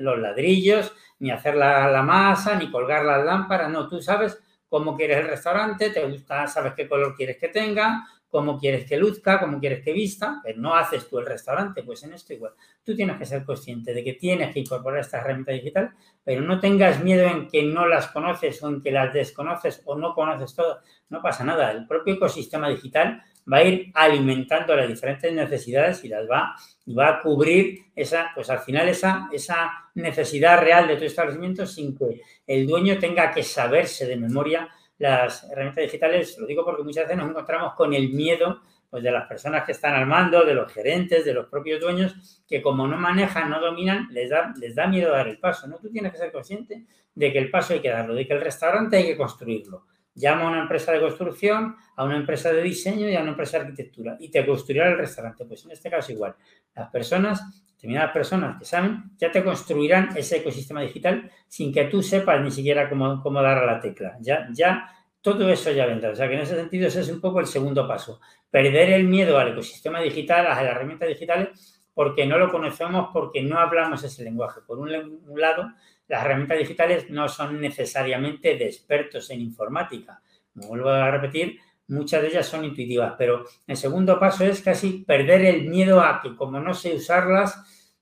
los 0.00 0.18
ladrillos, 0.18 0.92
ni 1.20 1.30
hacer 1.30 1.54
la, 1.54 1.88
la 1.88 2.02
masa, 2.02 2.56
ni 2.56 2.68
colgar 2.68 3.04
las 3.04 3.24
lámparas. 3.24 3.70
No, 3.70 3.88
tú 3.88 4.02
sabes 4.02 4.42
cómo 4.74 4.96
quieres 4.96 5.18
el 5.18 5.28
restaurante, 5.28 5.90
te 5.90 6.04
gusta, 6.04 6.48
sabes 6.48 6.72
qué 6.74 6.88
color 6.88 7.14
quieres 7.14 7.36
que 7.36 7.46
tenga, 7.46 8.08
cómo 8.34 8.58
quieres 8.58 8.84
que 8.84 8.96
luzca, 8.96 9.38
cómo 9.38 9.60
quieres 9.60 9.84
que 9.84 9.92
vista, 9.92 10.40
pero 10.42 10.60
no 10.60 10.74
haces 10.74 11.08
tú 11.08 11.20
el 11.20 11.26
restaurante, 11.26 11.84
pues 11.84 12.02
en 12.02 12.14
esto 12.14 12.32
igual. 12.32 12.50
Tú 12.82 12.96
tienes 12.96 13.16
que 13.16 13.26
ser 13.26 13.44
consciente 13.44 13.94
de 13.94 14.02
que 14.02 14.14
tienes 14.14 14.52
que 14.52 14.58
incorporar 14.58 14.98
esta 14.98 15.18
herramienta 15.18 15.52
digital, 15.52 15.92
pero 16.24 16.40
no 16.40 16.58
tengas 16.58 17.00
miedo 17.00 17.28
en 17.28 17.46
que 17.46 17.62
no 17.62 17.86
las 17.86 18.08
conoces 18.08 18.60
o 18.64 18.68
en 18.70 18.82
que 18.82 18.90
las 18.90 19.14
desconoces 19.14 19.82
o 19.84 19.94
no 19.94 20.14
conoces 20.14 20.52
todas. 20.52 20.84
No 21.10 21.22
pasa 21.22 21.44
nada. 21.44 21.70
El 21.70 21.86
propio 21.86 22.14
ecosistema 22.14 22.68
digital 22.68 23.22
va 23.50 23.58
a 23.58 23.62
ir 23.62 23.92
alimentando 23.94 24.74
las 24.74 24.88
diferentes 24.88 25.32
necesidades 25.32 26.02
y 26.02 26.08
las 26.08 26.28
va, 26.28 26.56
va 26.98 27.08
a 27.10 27.20
cubrir 27.20 27.84
esa, 27.94 28.32
pues 28.34 28.50
al 28.50 28.58
final 28.58 28.88
esa, 28.88 29.28
esa 29.30 29.70
necesidad 29.94 30.60
real 30.60 30.88
de 30.88 30.96
tu 30.96 31.04
establecimiento 31.04 31.66
sin 31.66 31.96
que 31.96 32.20
el 32.48 32.66
dueño 32.66 32.98
tenga 32.98 33.30
que 33.30 33.44
saberse 33.44 34.08
de 34.08 34.16
memoria 34.16 34.68
las 34.98 35.44
herramientas 35.50 35.84
digitales, 35.84 36.38
lo 36.38 36.46
digo 36.46 36.64
porque 36.64 36.82
muchas 36.82 37.04
veces 37.04 37.16
nos 37.16 37.30
encontramos 37.30 37.74
con 37.74 37.92
el 37.94 38.10
miedo 38.10 38.60
pues, 38.90 39.02
de 39.02 39.10
las 39.10 39.26
personas 39.26 39.64
que 39.64 39.72
están 39.72 39.94
al 39.94 40.06
mando, 40.06 40.44
de 40.44 40.54
los 40.54 40.72
gerentes, 40.72 41.24
de 41.24 41.34
los 41.34 41.46
propios 41.46 41.80
dueños, 41.80 42.44
que 42.46 42.62
como 42.62 42.86
no 42.86 42.96
manejan, 42.96 43.50
no 43.50 43.60
dominan, 43.60 44.08
les 44.10 44.30
da, 44.30 44.54
les 44.56 44.74
da 44.74 44.86
miedo 44.86 45.10
dar 45.12 45.28
el 45.28 45.38
paso. 45.38 45.66
¿no? 45.66 45.78
Tú 45.78 45.90
tienes 45.90 46.12
que 46.12 46.18
ser 46.18 46.30
consciente 46.30 46.86
de 47.14 47.32
que 47.32 47.38
el 47.38 47.50
paso 47.50 47.74
hay 47.74 47.80
que 47.80 47.90
darlo, 47.90 48.14
de 48.14 48.26
que 48.26 48.34
el 48.34 48.40
restaurante 48.40 48.96
hay 48.96 49.04
que 49.04 49.16
construirlo. 49.16 49.86
Llama 50.14 50.44
a 50.44 50.48
una 50.48 50.62
empresa 50.62 50.92
de 50.92 51.00
construcción, 51.00 51.76
a 51.96 52.04
una 52.04 52.16
empresa 52.16 52.52
de 52.52 52.62
diseño 52.62 53.08
y 53.08 53.16
a 53.16 53.20
una 53.20 53.30
empresa 53.30 53.58
de 53.58 53.64
arquitectura 53.64 54.16
y 54.20 54.30
te 54.30 54.46
construirá 54.46 54.88
el 54.88 54.98
restaurante. 54.98 55.44
Pues 55.44 55.64
en 55.64 55.72
este 55.72 55.90
caso 55.90 56.12
igual. 56.12 56.36
Las 56.74 56.90
personas, 56.90 57.66
determinadas 57.74 58.12
personas 58.12 58.58
que 58.58 58.64
saben, 58.64 59.10
ya 59.16 59.30
te 59.30 59.42
construirán 59.42 60.10
ese 60.16 60.38
ecosistema 60.38 60.82
digital 60.82 61.30
sin 61.48 61.72
que 61.72 61.84
tú 61.84 62.02
sepas 62.02 62.40
ni 62.42 62.50
siquiera 62.50 62.88
cómo, 62.88 63.20
cómo 63.22 63.42
dar 63.42 63.58
a 63.58 63.66
la 63.66 63.80
tecla. 63.80 64.16
Ya, 64.20 64.48
ya 64.52 64.88
todo 65.24 65.48
eso 65.48 65.72
ya 65.72 65.86
vendrá. 65.86 66.10
O 66.10 66.14
sea 66.14 66.28
que 66.28 66.34
en 66.34 66.40
ese 66.40 66.54
sentido 66.54 66.86
ese 66.86 67.00
es 67.00 67.08
un 67.08 67.18
poco 67.18 67.40
el 67.40 67.46
segundo 67.46 67.88
paso. 67.88 68.20
Perder 68.50 68.90
el 68.90 69.04
miedo 69.04 69.38
al 69.38 69.52
ecosistema 69.52 70.00
digital, 70.00 70.46
a 70.46 70.62
las 70.62 70.62
herramientas 70.62 71.08
digitales, 71.08 71.82
porque 71.94 72.26
no 72.26 72.36
lo 72.36 72.50
conocemos, 72.50 73.08
porque 73.10 73.40
no 73.42 73.58
hablamos 73.58 74.04
ese 74.04 74.22
lenguaje. 74.22 74.60
Por 74.66 74.78
un, 74.78 74.92
lado, 75.36 75.72
las 76.08 76.24
herramientas 76.24 76.58
digitales 76.58 77.10
no 77.10 77.28
son 77.28 77.60
necesariamente 77.60 78.56
de 78.56 78.66
expertos 78.66 79.30
en 79.30 79.40
informática. 79.40 80.20
Me 80.54 80.66
vuelvo 80.66 80.90
a 80.90 81.10
repetir, 81.10 81.58
muchas 81.88 82.22
de 82.22 82.28
ellas 82.28 82.46
son 82.46 82.64
intuitivas, 82.64 83.14
pero 83.18 83.44
el 83.66 83.76
segundo 83.76 84.18
paso 84.18 84.44
es 84.44 84.60
casi 84.60 85.04
perder 85.04 85.44
el 85.44 85.68
miedo 85.68 86.00
a 86.00 86.20
que 86.20 86.36
como 86.36 86.60
no 86.60 86.74
sé 86.74 86.94
usarlas, 86.94 87.56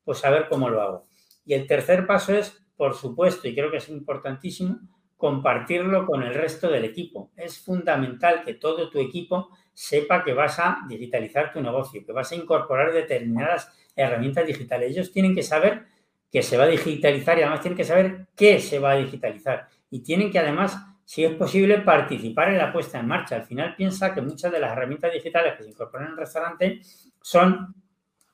pues 0.05 0.19
saber 0.19 0.49
cómo 0.49 0.69
lo 0.69 0.83
hago. 0.83 1.07
Y 1.45 1.55
el 1.55 1.67
tercer 1.67 2.07
paso 2.07 2.35
es, 2.35 2.65
por 2.77 2.95
supuesto, 2.95 3.49
y 3.49 3.55
creo 3.55 3.71
que 3.71 3.79
es 3.79 3.89
importantísimo, 3.89 4.81
compartirlo 5.17 6.05
con 6.05 6.25
el 6.25 6.35
resto 6.35 6.69
del 6.69 6.85
equipo. 6.85 7.31
Es 7.37 7.59
fundamental 7.61 8.43
que 8.45 8.55
todo 8.55 8.91
tu 8.91 8.99
equipo 8.99 9.51
sepa 9.73 10.25
que 10.25 10.35
vas 10.35 10.59
a 10.59 10.79
digitalizar 10.89 11.53
tu 11.53 11.61
negocio, 11.61 12.05
que 12.05 12.13
vas 12.13 12.33
a 12.33 12.35
incorporar 12.35 12.93
determinadas 12.93 13.71
herramientas 13.95 14.47
digitales. 14.47 14.91
Ellos 14.91 15.13
tienen 15.13 15.35
que 15.35 15.45
saber 15.45 15.87
que 16.33 16.43
se 16.43 16.57
va 16.57 16.65
a 16.65 16.69
digitalizar 16.69 17.39
y 17.39 17.43
además 17.43 17.61
tienen 17.61 17.77
que 17.77 17.85
saber 17.85 18.27
qué 18.35 18.59
se 18.59 18.79
va 18.79 18.93
a 18.93 18.97
digitalizar. 18.97 19.69
Y 19.91 20.03
tienen 20.03 20.31
que 20.31 20.39
además, 20.39 20.79
si 21.05 21.25
es 21.25 21.35
posible, 21.35 21.79
participar 21.79 22.49
en 22.49 22.59
la 22.59 22.73
puesta 22.73 22.99
en 22.99 23.07
marcha. 23.07 23.37
Al 23.37 23.45
final 23.45 23.77
piensa 23.77 24.15
que 24.15 24.23
muchas 24.23 24.51
de 24.51 24.59
las 24.59 24.73
herramientas 24.73 25.13
digitales 25.13 25.55
que 25.57 25.65
se 25.65 25.69
incorporan 25.69 26.07
en 26.07 26.13
el 26.13 26.19
restaurante 26.19 26.81
son 27.21 27.75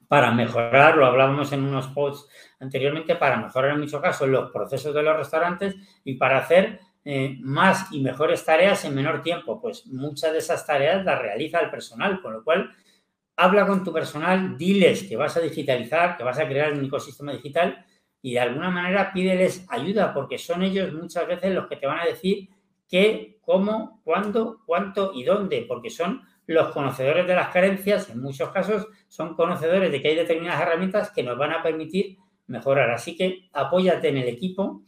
para 0.06 0.30
mejorar, 0.30 0.96
lo 0.96 1.06
hablábamos 1.06 1.52
en 1.52 1.64
unos 1.64 1.88
posts 1.88 2.32
anteriormente, 2.60 3.16
para 3.16 3.36
mejorar 3.36 3.72
en 3.72 3.80
muchos 3.80 4.00
casos 4.00 4.28
los 4.28 4.50
procesos 4.52 4.94
de 4.94 5.02
los 5.02 5.16
restaurantes 5.16 5.74
y 6.04 6.14
para 6.14 6.38
hacer 6.38 6.80
eh, 7.04 7.36
más 7.40 7.92
y 7.92 8.00
mejores 8.00 8.44
tareas 8.44 8.84
en 8.84 8.94
menor 8.94 9.22
tiempo. 9.22 9.60
Pues 9.60 9.86
muchas 9.88 10.32
de 10.32 10.38
esas 10.38 10.64
tareas 10.64 11.04
las 11.04 11.20
realiza 11.20 11.58
el 11.58 11.70
personal, 11.70 12.22
con 12.22 12.32
lo 12.32 12.44
cual 12.44 12.70
habla 13.38 13.68
con 13.68 13.84
tu 13.84 13.92
personal, 13.92 14.58
diles 14.58 15.04
que 15.04 15.16
vas 15.16 15.36
a 15.36 15.40
digitalizar, 15.40 16.16
que 16.16 16.24
vas 16.24 16.40
a 16.40 16.48
crear 16.48 16.72
un 16.72 16.84
ecosistema 16.84 17.32
digital 17.32 17.86
y 18.20 18.32
de 18.32 18.40
alguna 18.40 18.68
manera 18.68 19.12
pídeles 19.12 19.64
ayuda 19.68 20.12
porque 20.12 20.38
son 20.38 20.64
ellos 20.64 20.92
muchas 20.92 21.24
veces 21.28 21.54
los 21.54 21.68
que 21.68 21.76
te 21.76 21.86
van 21.86 22.00
a 22.00 22.04
decir 22.04 22.48
qué, 22.88 23.38
cómo, 23.40 24.00
cuándo, 24.02 24.60
cuánto 24.66 25.12
y 25.14 25.22
dónde, 25.22 25.64
porque 25.68 25.88
son 25.88 26.22
los 26.48 26.72
conocedores 26.72 27.28
de 27.28 27.36
las 27.36 27.50
carencias, 27.50 28.10
en 28.10 28.20
muchos 28.20 28.50
casos, 28.50 28.88
son 29.06 29.36
conocedores 29.36 29.92
de 29.92 30.02
que 30.02 30.08
hay 30.08 30.16
determinadas 30.16 30.60
herramientas 30.62 31.12
que 31.12 31.22
nos 31.22 31.38
van 31.38 31.52
a 31.52 31.62
permitir 31.62 32.16
mejorar. 32.48 32.90
Así 32.90 33.16
que 33.16 33.48
apóyate 33.52 34.08
en 34.08 34.16
el 34.16 34.26
equipo, 34.26 34.82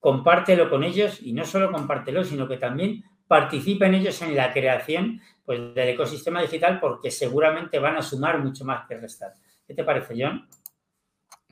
compártelo 0.00 0.68
con 0.68 0.82
ellos 0.82 1.22
y 1.22 1.32
no 1.32 1.44
solo 1.44 1.70
compártelo, 1.70 2.24
sino 2.24 2.48
que 2.48 2.56
también 2.56 3.04
participen 3.26 3.94
ellos 3.94 4.20
en 4.22 4.36
la 4.36 4.52
creación 4.52 5.20
pues, 5.44 5.74
del 5.74 5.88
ecosistema 5.88 6.42
digital 6.42 6.80
porque 6.80 7.10
seguramente 7.10 7.78
van 7.78 7.96
a 7.96 8.02
sumar 8.02 8.38
mucho 8.38 8.64
más 8.64 8.86
que 8.86 8.96
restar. 8.96 9.34
¿Qué 9.66 9.74
te 9.74 9.84
parece, 9.84 10.14
John? 10.18 10.48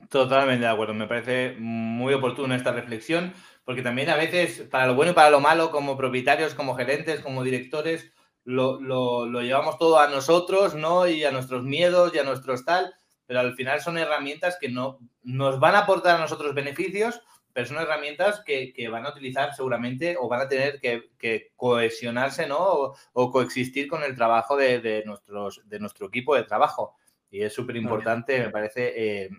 Totalmente 0.09 0.65
de 0.65 0.71
acuerdo. 0.71 0.93
Me 0.93 1.07
parece 1.07 1.55
muy 1.57 2.13
oportuna 2.13 2.55
esta 2.55 2.71
reflexión 2.71 3.33
porque 3.65 3.81
también 3.81 4.09
a 4.09 4.15
veces, 4.15 4.67
para 4.69 4.87
lo 4.87 4.95
bueno 4.95 5.11
y 5.11 5.15
para 5.15 5.29
lo 5.29 5.39
malo, 5.39 5.71
como 5.71 5.97
propietarios, 5.97 6.53
como 6.53 6.75
gerentes, 6.75 7.21
como 7.21 7.43
directores, 7.43 8.11
lo, 8.43 8.81
lo, 8.81 9.41
llevamos 9.41 9.77
todo 9.77 9.99
a 9.99 10.07
nosotros, 10.07 10.75
¿no? 10.75 11.07
Y 11.07 11.23
a 11.23 11.31
nuestros 11.31 11.63
miedos 11.63 12.13
y 12.13 12.19
a 12.19 12.23
nuestros 12.23 12.65
tal, 12.65 12.93
pero 13.25 13.39
al 13.39 13.55
final 13.55 13.81
son 13.81 13.97
herramientas 13.97 14.57
que 14.59 14.69
no 14.69 14.99
nos 15.23 15.59
van 15.59 15.75
a 15.75 15.79
aportar 15.79 16.17
a 16.17 16.19
nosotros 16.19 16.53
beneficios, 16.53 17.21
pero 17.53 17.67
son 17.67 17.77
herramientas 17.77 18.41
que, 18.45 18.73
van 18.89 19.05
a 19.05 19.09
utilizar 19.09 19.53
seguramente 19.53 20.17
o 20.19 20.27
van 20.27 20.41
a 20.41 20.47
tener 20.49 20.81
que, 20.81 21.51
cohesionarse, 21.55 22.47
¿no? 22.47 22.93
O, 23.13 23.31
coexistir 23.31 23.87
con 23.87 24.03
el 24.03 24.15
trabajo 24.15 24.57
de, 24.57 25.03
nuestros, 25.05 25.61
de 25.69 25.79
nuestro 25.79 26.07
equipo 26.07 26.35
de 26.35 26.43
trabajo. 26.43 26.95
Y 27.29 27.41
es 27.41 27.53
súper 27.53 27.77
importante, 27.77 28.39
me 28.39 28.49
parece, 28.49 28.93
eh, 28.95 29.29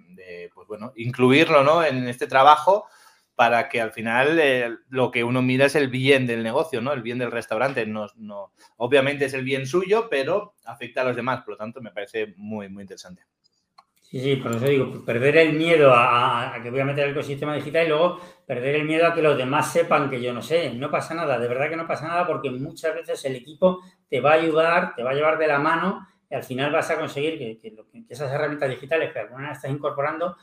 pues 0.54 0.66
bueno, 0.66 0.92
incluirlo, 0.97 1.62
¿no? 1.62 1.85
En 1.85 2.09
este 2.09 2.26
trabajo 2.26 2.87
para 3.35 3.68
que 3.68 3.80
al 3.80 3.92
final 3.92 4.38
eh, 4.40 4.76
lo 4.88 5.11
que 5.11 5.25
uno 5.25 5.42
mira 5.42 5.66
es 5.66 5.75
el 5.75 5.88
bien 5.88 6.26
del 6.26 6.42
negocio, 6.42 6.80
¿no? 6.80 6.92
El 6.92 7.02
bien 7.02 7.18
del 7.18 7.33
restaurante. 7.33 7.85
No, 7.87 8.06
no, 8.16 8.52
obviamente 8.76 9.25
es 9.25 9.35
el 9.35 9.44
bien 9.44 9.66
suyo, 9.66 10.09
pero 10.09 10.54
afecta 10.64 11.00
a 11.00 11.04
los 11.04 11.16
demás. 11.16 11.42
Por 11.42 11.54
lo 11.54 11.56
tanto, 11.56 11.80
me 11.80 11.90
parece 11.90 12.35
muy, 12.37 12.68
muy 12.68 12.83
interesante. 12.83 13.25
Sí, 14.14 14.21
sí, 14.21 14.37
por 14.37 14.54
eso 14.54 14.66
digo, 14.66 15.04
perder 15.04 15.38
el 15.38 15.54
miedo 15.54 15.92
a, 15.92 16.56
que 16.62 16.71
voy 16.71 16.78
a 16.78 16.85
meter 16.85 17.06
el 17.06 17.11
ecosistema 17.11 17.56
digital 17.56 17.85
y 17.85 17.88
luego 17.88 18.21
perder 18.47 18.76
el 18.76 18.85
miedo 18.85 19.09
a 19.09 19.12
que 19.12 19.21
los 19.21 19.37
demás 19.37 19.73
sepan 19.73 20.09
que 20.09 20.23
yo 20.23 20.33
no 20.33 20.40
sé. 20.40 20.73
No 20.73 20.88
pasa 20.88 21.14
nada, 21.14 21.37
de 21.37 21.49
verdad 21.49 21.68
que 21.68 21.75
no 21.75 21.88
pasa 21.88 22.06
nada 22.06 22.25
porque 22.25 22.49
muchas 22.49 22.94
veces 22.94 23.25
el 23.25 23.35
equipo 23.35 23.80
te 24.09 24.21
va 24.21 24.30
a 24.30 24.35
ayudar, 24.35 24.94
te 24.94 25.02
va 25.02 25.11
a 25.11 25.14
llevar 25.14 25.37
de 25.37 25.49
la 25.49 25.59
mano 25.59 26.06
y 26.30 26.35
al 26.37 26.44
final 26.44 26.71
vas 26.71 26.88
a 26.90 26.97
conseguir 26.97 27.37
que, 27.38 27.59
que 27.59 27.75
esas 28.09 28.30
herramientas 28.30 28.71
digitales 28.71 29.12
que 29.12 29.18
alguna 29.18 29.49
vez 29.49 29.56
estás 29.56 29.73
incorporando 29.73 30.37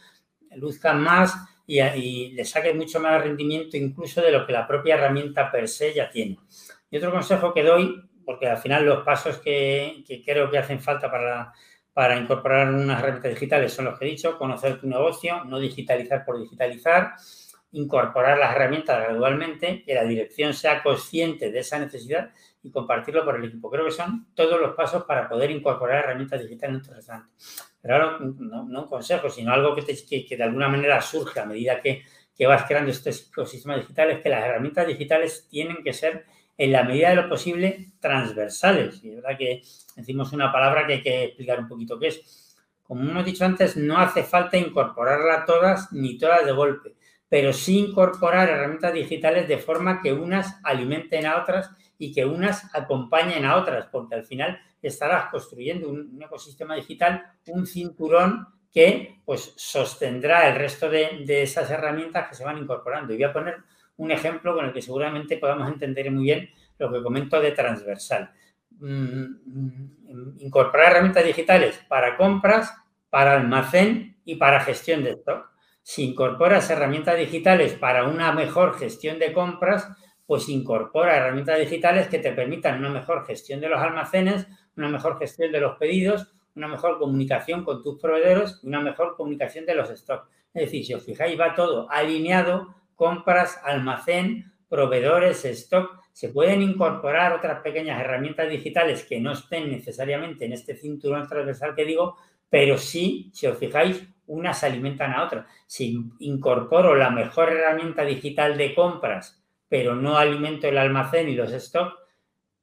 luzcan 0.58 1.00
más 1.00 1.34
y, 1.66 2.32
le 2.34 2.44
saque 2.44 2.74
mucho 2.74 3.00
más 3.00 3.24
rendimiento 3.24 3.78
incluso 3.78 4.22
de 4.22 4.34
lo 4.34 4.46
que 4.46 4.51
la 4.51 4.68
propia 4.68 4.96
herramienta 4.96 5.50
per 5.50 5.70
se 5.70 5.94
ya 5.94 6.10
tiene. 6.10 6.40
Y 6.90 6.98
otro 6.98 7.10
consejo 7.10 7.54
que 7.54 7.63
doy, 7.63 8.01
porque 8.25 8.48
al 8.48 8.58
final 8.58 8.86
los 8.86 9.06
pasos 9.06 9.38
que, 9.38 10.04
creo 10.25 10.51
que 10.51 10.58
hacen 10.58 10.82
falta 10.82 11.10
para, 11.10 11.54
para 11.93 12.17
incorporar 12.17 12.74
unas 12.74 13.00
herramientas 13.00 13.33
digitales 13.33 13.74
son 13.74 13.86
los 13.86 14.00
que 14.00 14.05
he 14.05 14.10
dicho, 14.10 14.38
conocer 14.38 14.79
tu 14.79 14.88
negocio, 14.88 15.43
no 15.45 15.60
digitalizar 15.60 16.24
por 16.24 16.39
digitalizar, 16.39 17.15
incorporar 17.74 18.38
las 18.38 18.55
herramientas 18.55 19.00
gradualmente, 19.03 19.83
que 19.83 19.93
la 19.93 20.03
dirección 20.03 20.53
sea 20.53 20.83
consciente 20.83 21.51
de 21.51 21.60
esa 21.60 21.79
necesidad 21.79 22.31
y 22.63 22.71
compartirlo 22.71 23.25
por 23.25 23.36
el 23.38 23.45
equipo. 23.45 23.69
Creo 23.69 23.86
que 23.86 23.91
son 23.91 24.27
todos 24.36 24.60
los 24.60 24.75
pasos 24.75 25.03
para 25.05 25.27
poder 25.27 25.51
incorporar 25.51 26.03
herramientas 26.03 26.41
digitales 26.41 26.77
en 26.77 26.81
tu 26.83 26.93
restaurante. 26.93 27.29
Pero 27.81 27.95
ahora 27.95 28.17
no, 28.19 28.81
un 28.81 28.88
consejo, 28.88 29.29
sino 29.29 29.53
algo 29.53 29.75
que, 29.75 29.83
de 29.83 30.43
alguna 30.43 30.69
manera 30.69 31.01
surge 31.01 31.39
a 31.39 31.45
medida 31.45 31.81
que, 31.81 32.03
que 32.36 32.45
vas 32.45 32.65
creando 32.65 32.91
ecosistema 32.91 33.75
digital, 33.77 34.12
es 34.12 34.21
que 34.21 34.29
las 34.29 34.45
herramientas 34.45 34.88
digitales 34.88 35.48
tienen 35.50 35.77
que 35.83 35.93
ser, 35.93 36.25
en 36.62 36.72
la 36.72 36.84
medida 36.84 37.10
de 37.10 37.15
lo 37.15 37.27
posible, 37.27 37.88
transversales. 38.00 39.03
Y 39.03 39.10
es 39.10 39.15
verdad 39.15 39.36
que 39.36 39.63
decimos 39.96 40.32
una 40.32 40.51
palabra 40.51 40.86
que 40.86 40.94
hay 40.94 41.01
que 41.01 41.24
explicar 41.24 41.60
un 41.60 41.68
poquito 41.68 41.98
qué 41.98 42.10
es. 42.10 42.56
Como 42.84 43.01
hemos 43.10 43.25
dicho 43.25 43.44
antes, 43.44 43.77
no 43.77 43.98
hace 43.98 44.22
falta 44.24 44.58
incorporarlas 44.58 45.48
todas 45.48 45.91
ni 45.91 46.20
todas 46.20 46.46
de 46.46 46.51
golpe, 46.51 46.94
pero 47.27 47.51
sí 47.51 47.80
incorporar 47.80 48.48
herramientas 48.48 48.94
digitales 48.94 49.48
de 49.48 49.58
forma 49.58 50.03
que 50.03 50.13
unas 50.13 50.60
alimenten 50.63 51.25
a 51.25 51.41
otras 51.41 51.72
y 51.98 52.13
que 52.13 52.25
unas 52.25 52.75
acompañen 52.75 53.44
a 53.44 53.56
otras, 53.56 53.88
porque 53.91 54.13
al 54.13 54.24
final 54.24 54.60
estarás 54.84 55.32
construyendo 55.32 55.89
un, 55.89 56.22
ecosistema 56.22 56.75
digital, 56.75 57.25
un 57.48 57.65
cinturón 57.65 58.46
que 58.72 59.20
pues 59.25 59.51
sostendrá 59.58 60.48
el 60.48 60.58
resto 60.58 60.91
de, 60.91 61.41
esas 61.41 61.72
herramientas 61.72 62.30
que 62.30 62.36
se 62.36 62.44
van 62.44 62.60
incorporando. 62.60 63.13
Y 63.13 63.15
voy 63.18 63.24
a 63.24 63.34
poner 63.34 63.58
un 64.01 64.12
ejemplo 64.12 64.55
con 64.55 64.65
el 64.65 64.74
que 64.74 64.81
seguramente 64.81 65.38
podamos 65.38 65.67
entender 65.67 66.10
muy 66.12 66.24
bien 66.24 66.50
lo 66.79 66.91
que 66.91 67.03
comento 67.03 67.39
de 67.39 67.51
transversal. 67.51 68.31
Mm, 68.79 69.25
mm, 69.46 70.36
incorporar 70.39 70.91
herramientas 70.91 71.24
digitales 71.24 71.79
para 71.88 72.17
compras, 72.17 72.74
para 73.12 73.34
almacén 73.34 74.17
y 74.25 74.36
para 74.36 74.60
gestión 74.62 75.03
de 75.03 75.12
stock. 75.12 75.51
Si 75.84 76.03
incorporas 76.03 76.70
herramientas 76.72 77.15
digitales 77.17 77.74
para 77.74 78.08
una 78.08 78.31
mejor 78.31 78.74
gestión 78.79 79.20
de 79.20 79.34
compras, 79.34 79.88
pues 80.25 80.50
incorpora 80.50 81.17
herramientas 81.17 81.60
digitales 81.60 82.08
que 82.08 82.17
te 82.17 82.31
permitan 82.31 82.79
una 82.79 82.89
mejor 82.89 83.24
gestión 83.27 83.62
de 83.62 83.70
los 83.70 83.79
almacenes, 83.79 84.48
una 84.77 84.89
mejor 84.89 85.20
gestión 85.20 85.51
de 85.51 85.60
los 85.60 85.77
pedidos, 85.77 86.34
una 86.55 86.67
mejor 86.67 86.98
comunicación 86.98 87.63
con 87.63 87.84
tus 87.84 88.01
proveedores 88.01 88.60
y 88.63 88.67
una 88.67 88.79
mejor 88.79 89.15
comunicación 89.15 89.67
de 89.67 89.75
los 89.75 89.89
stocks. 89.89 90.27
Es 90.55 90.65
decir, 90.65 90.86
si 90.86 90.93
os 90.96 91.05
fijáis, 91.05 91.39
va 91.39 91.53
todo 91.53 91.89
alineado, 91.91 92.81
compras, 93.01 93.60
almacén, 93.63 94.53
proveedores, 94.70 95.43
stock. 95.43 96.03
Se 96.13 96.29
pueden 96.29 96.62
incorporar 96.62 97.34
otras 97.34 97.62
pequeñas 97.62 98.00
herramientas 98.00 98.48
digitales 98.48 99.03
que 99.05 99.20
no 99.20 99.31
estén 99.31 99.72
necesariamente 99.72 100.46
en 100.46 100.53
este 100.53 100.75
cinturón 100.75 101.27
transversal 101.27 101.74
que 101.74 101.84
digo, 101.84 102.15
pero 102.48 102.77
sí, 102.77 103.31
si 103.34 103.48
os 103.48 103.58
fijáis, 103.58 104.08
unas 104.27 104.63
alimentan 104.63 105.13
a 105.13 105.24
otras. 105.24 105.48
Si 105.65 106.00
incorporo 106.20 106.93
la 106.96 107.10
mejor 107.10 107.51
herramienta 107.51 108.03
digital 108.03 108.55
de 108.55 108.75
compras, 108.75 109.43
pero 109.67 109.96
no 109.96 110.20
alimento 110.20 110.67
el 110.67 110.77
almacén 110.77 111.27
y 111.27 111.34
los 111.34 111.50
stocks, 111.53 111.96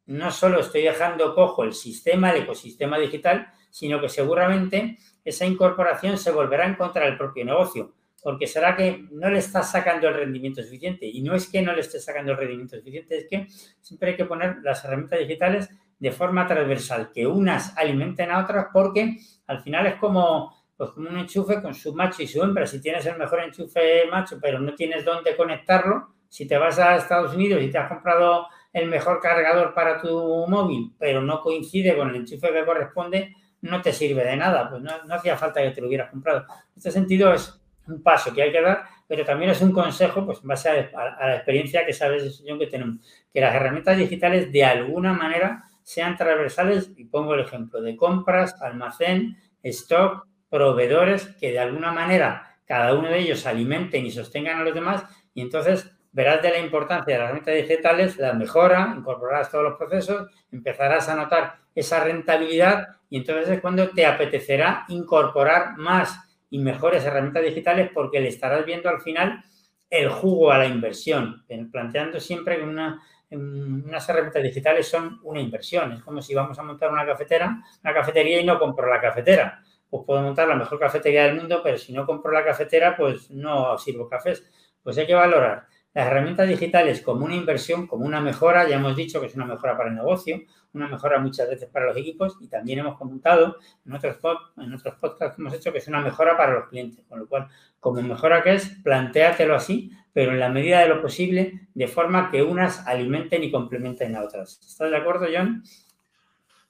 no 0.06 0.30
solo 0.30 0.60
estoy 0.60 0.82
dejando 0.82 1.34
cojo 1.34 1.64
el 1.64 1.72
sistema, 1.72 2.30
el 2.30 2.44
ecosistema 2.44 2.96
digital, 2.96 3.48
sino 3.70 4.00
que 4.00 4.08
seguramente 4.08 4.98
esa 5.24 5.46
incorporación 5.46 6.16
se 6.16 6.30
volverá 6.30 6.64
en 6.64 6.76
contra 6.76 7.06
del 7.06 7.18
propio 7.18 7.44
negocio, 7.44 7.97
porque 8.22 8.46
será 8.46 8.76
que 8.76 9.06
no 9.10 9.30
le 9.30 9.38
estás 9.38 9.70
sacando 9.70 10.08
el 10.08 10.14
rendimiento 10.14 10.62
suficiente. 10.62 11.06
Y 11.06 11.22
no 11.22 11.34
es 11.34 11.48
que 11.48 11.62
no 11.62 11.72
le 11.72 11.80
esté 11.80 12.00
sacando 12.00 12.32
el 12.32 12.38
rendimiento 12.38 12.76
suficiente, 12.76 13.18
es 13.18 13.26
que 13.28 13.46
siempre 13.80 14.10
hay 14.10 14.16
que 14.16 14.24
poner 14.24 14.56
las 14.62 14.84
herramientas 14.84 15.18
digitales 15.20 15.70
de 15.98 16.12
forma 16.12 16.46
transversal, 16.46 17.10
que 17.12 17.26
unas 17.26 17.76
alimenten 17.76 18.30
a 18.30 18.40
otras, 18.40 18.66
porque 18.72 19.18
al 19.46 19.62
final 19.62 19.86
es 19.86 19.94
como, 19.96 20.54
pues 20.76 20.90
como 20.90 21.08
un 21.08 21.18
enchufe 21.18 21.60
con 21.60 21.74
su 21.74 21.94
macho 21.94 22.22
y 22.22 22.26
su 22.26 22.42
hembra. 22.42 22.66
Si 22.66 22.80
tienes 22.80 23.04
el 23.06 23.18
mejor 23.18 23.40
enchufe 23.40 24.06
macho, 24.10 24.38
pero 24.40 24.60
no 24.60 24.74
tienes 24.74 25.04
dónde 25.04 25.36
conectarlo, 25.36 26.14
si 26.28 26.46
te 26.46 26.58
vas 26.58 26.78
a 26.78 26.96
Estados 26.96 27.34
Unidos 27.34 27.62
y 27.62 27.70
te 27.70 27.78
has 27.78 27.88
comprado 27.88 28.46
el 28.72 28.88
mejor 28.88 29.20
cargador 29.20 29.74
para 29.74 30.00
tu 30.00 30.46
móvil, 30.46 30.94
pero 30.98 31.22
no 31.22 31.40
coincide 31.40 31.96
con 31.96 32.10
el 32.10 32.16
enchufe 32.16 32.52
que 32.52 32.64
corresponde, 32.64 33.34
no 33.62 33.82
te 33.82 33.92
sirve 33.92 34.24
de 34.24 34.36
nada, 34.36 34.68
pues 34.70 34.82
no, 34.82 35.14
hacía 35.14 35.36
falta 35.36 35.62
que 35.62 35.70
te 35.70 35.80
lo 35.80 35.88
hubieras 35.88 36.10
comprado. 36.10 36.40
En 36.40 36.72
este 36.76 36.90
sentido 36.90 37.32
es 37.32 37.60
un 37.88 38.02
paso 38.02 38.32
que 38.32 38.42
hay 38.42 38.52
que 38.52 38.60
dar, 38.60 38.84
pero 39.06 39.24
también 39.24 39.50
es 39.50 39.60
un 39.60 39.72
consejo, 39.72 40.24
pues 40.24 40.40
en 40.42 40.48
base 40.48 40.68
a, 40.68 41.26
la 41.26 41.36
experiencia 41.36 41.84
que 41.84 41.92
sabes, 41.92 42.42
yo 42.46 42.58
que 42.58 42.66
tenemos, 42.66 42.98
que 43.32 43.40
las 43.40 43.54
herramientas 43.54 43.96
digitales 43.96 44.52
de 44.52 44.64
alguna 44.64 45.12
manera 45.12 45.64
sean 45.82 46.16
transversales, 46.16 46.90
y 46.96 47.04
pongo 47.06 47.34
el 47.34 47.40
ejemplo 47.40 47.80
de 47.80 47.96
compras, 47.96 48.60
almacén, 48.60 49.36
stock, 49.62 50.26
proveedores, 50.50 51.28
que 51.40 51.52
de 51.52 51.58
alguna 51.58 51.92
manera 51.92 52.56
cada 52.66 52.94
uno 52.94 53.08
de 53.08 53.20
ellos 53.20 53.46
alimenten 53.46 54.04
y 54.04 54.10
sostengan 54.10 54.60
a 54.60 54.64
los 54.64 54.74
demás, 54.74 55.04
y 55.32 55.40
entonces 55.40 55.90
verás 56.12 56.42
de 56.42 56.50
la 56.50 56.58
importancia 56.58 57.14
de 57.14 57.18
las 57.18 57.30
herramientas 57.30 57.54
digitales, 57.54 58.18
la 58.18 58.32
mejora, 58.32 58.94
incorporarás 58.96 59.50
todos 59.50 59.64
los 59.64 59.78
procesos, 59.78 60.28
empezarás 60.52 61.08
a 61.08 61.14
notar 61.14 61.56
esa 61.74 62.02
rentabilidad 62.02 62.88
y 63.08 63.18
entonces 63.18 63.48
es 63.48 63.60
cuando 63.60 63.88
te 63.90 64.04
apetecerá 64.04 64.84
incorporar 64.88 65.76
más 65.76 66.27
y 66.50 66.58
mejores 66.58 67.04
herramientas 67.04 67.42
digitales 67.42 67.90
porque 67.92 68.20
le 68.20 68.28
estarás 68.28 68.64
viendo 68.64 68.88
al 68.88 69.00
final 69.00 69.44
el 69.90 70.08
jugo 70.08 70.52
a 70.52 70.58
la 70.58 70.66
inversión, 70.66 71.44
planteando 71.70 72.20
siempre 72.20 72.56
que 72.56 72.64
una, 72.64 73.02
unas 73.30 74.08
herramientas 74.08 74.42
digitales 74.42 74.88
son 74.88 75.18
una 75.22 75.40
inversión. 75.40 75.92
Es 75.92 76.02
como 76.02 76.20
si 76.20 76.34
vamos 76.34 76.58
a 76.58 76.62
montar 76.62 76.90
una 76.90 77.06
cafetera, 77.06 77.62
una 77.82 77.94
cafetería 77.94 78.40
y 78.40 78.44
no 78.44 78.58
compro 78.58 78.88
la 78.88 79.00
cafetera. 79.00 79.62
Pues 79.88 80.04
puedo 80.06 80.20
montar 80.20 80.46
la 80.46 80.54
mejor 80.54 80.78
cafetería 80.78 81.24
del 81.24 81.36
mundo, 81.36 81.60
pero 81.62 81.78
si 81.78 81.92
no 81.92 82.04
compro 82.04 82.30
la 82.30 82.44
cafetera, 82.44 82.94
pues 82.96 83.30
no 83.30 83.78
sirvo 83.78 84.08
cafés. 84.08 84.44
Pues 84.82 84.98
hay 84.98 85.06
que 85.06 85.14
valorar 85.14 85.66
las 85.98 86.06
herramientas 86.06 86.48
digitales 86.48 87.02
como 87.02 87.24
una 87.24 87.34
inversión, 87.34 87.88
como 87.88 88.06
una 88.06 88.20
mejora, 88.20 88.68
ya 88.68 88.76
hemos 88.76 88.94
dicho 88.94 89.20
que 89.20 89.26
es 89.26 89.34
una 89.34 89.46
mejora 89.46 89.76
para 89.76 89.88
el 89.88 89.96
negocio, 89.96 90.40
una 90.72 90.86
mejora 90.86 91.18
muchas 91.18 91.48
veces 91.48 91.68
para 91.68 91.86
los 91.86 91.96
equipos 91.96 92.36
y 92.40 92.46
también 92.46 92.78
hemos 92.78 92.96
comentado 92.96 93.56
en 93.84 93.92
otros, 93.92 94.16
podcasts 94.18 95.34
que 95.34 95.42
hemos 95.42 95.54
hecho 95.54 95.72
que 95.72 95.78
es 95.78 95.88
una 95.88 96.00
mejora 96.00 96.36
para 96.36 96.52
los 96.52 96.68
clientes, 96.68 97.04
con 97.08 97.18
lo 97.18 97.26
cual, 97.26 97.48
como 97.80 98.00
mejora 98.00 98.44
que 98.44 98.54
es, 98.54 98.68
plantéatelo 98.84 99.56
así, 99.56 99.90
pero 100.12 100.30
en 100.30 100.38
la 100.38 100.48
medida 100.50 100.78
de 100.78 100.88
lo 100.88 101.02
posible, 101.02 101.66
de 101.74 101.88
forma 101.88 102.30
que 102.30 102.44
unas 102.44 102.86
alimenten 102.86 103.42
y 103.42 103.50
complementen 103.50 104.14
a 104.14 104.22
otras. 104.22 104.60
¿Estás 104.64 104.92
de 104.92 104.96
acuerdo, 104.98 105.26
John? 105.34 105.64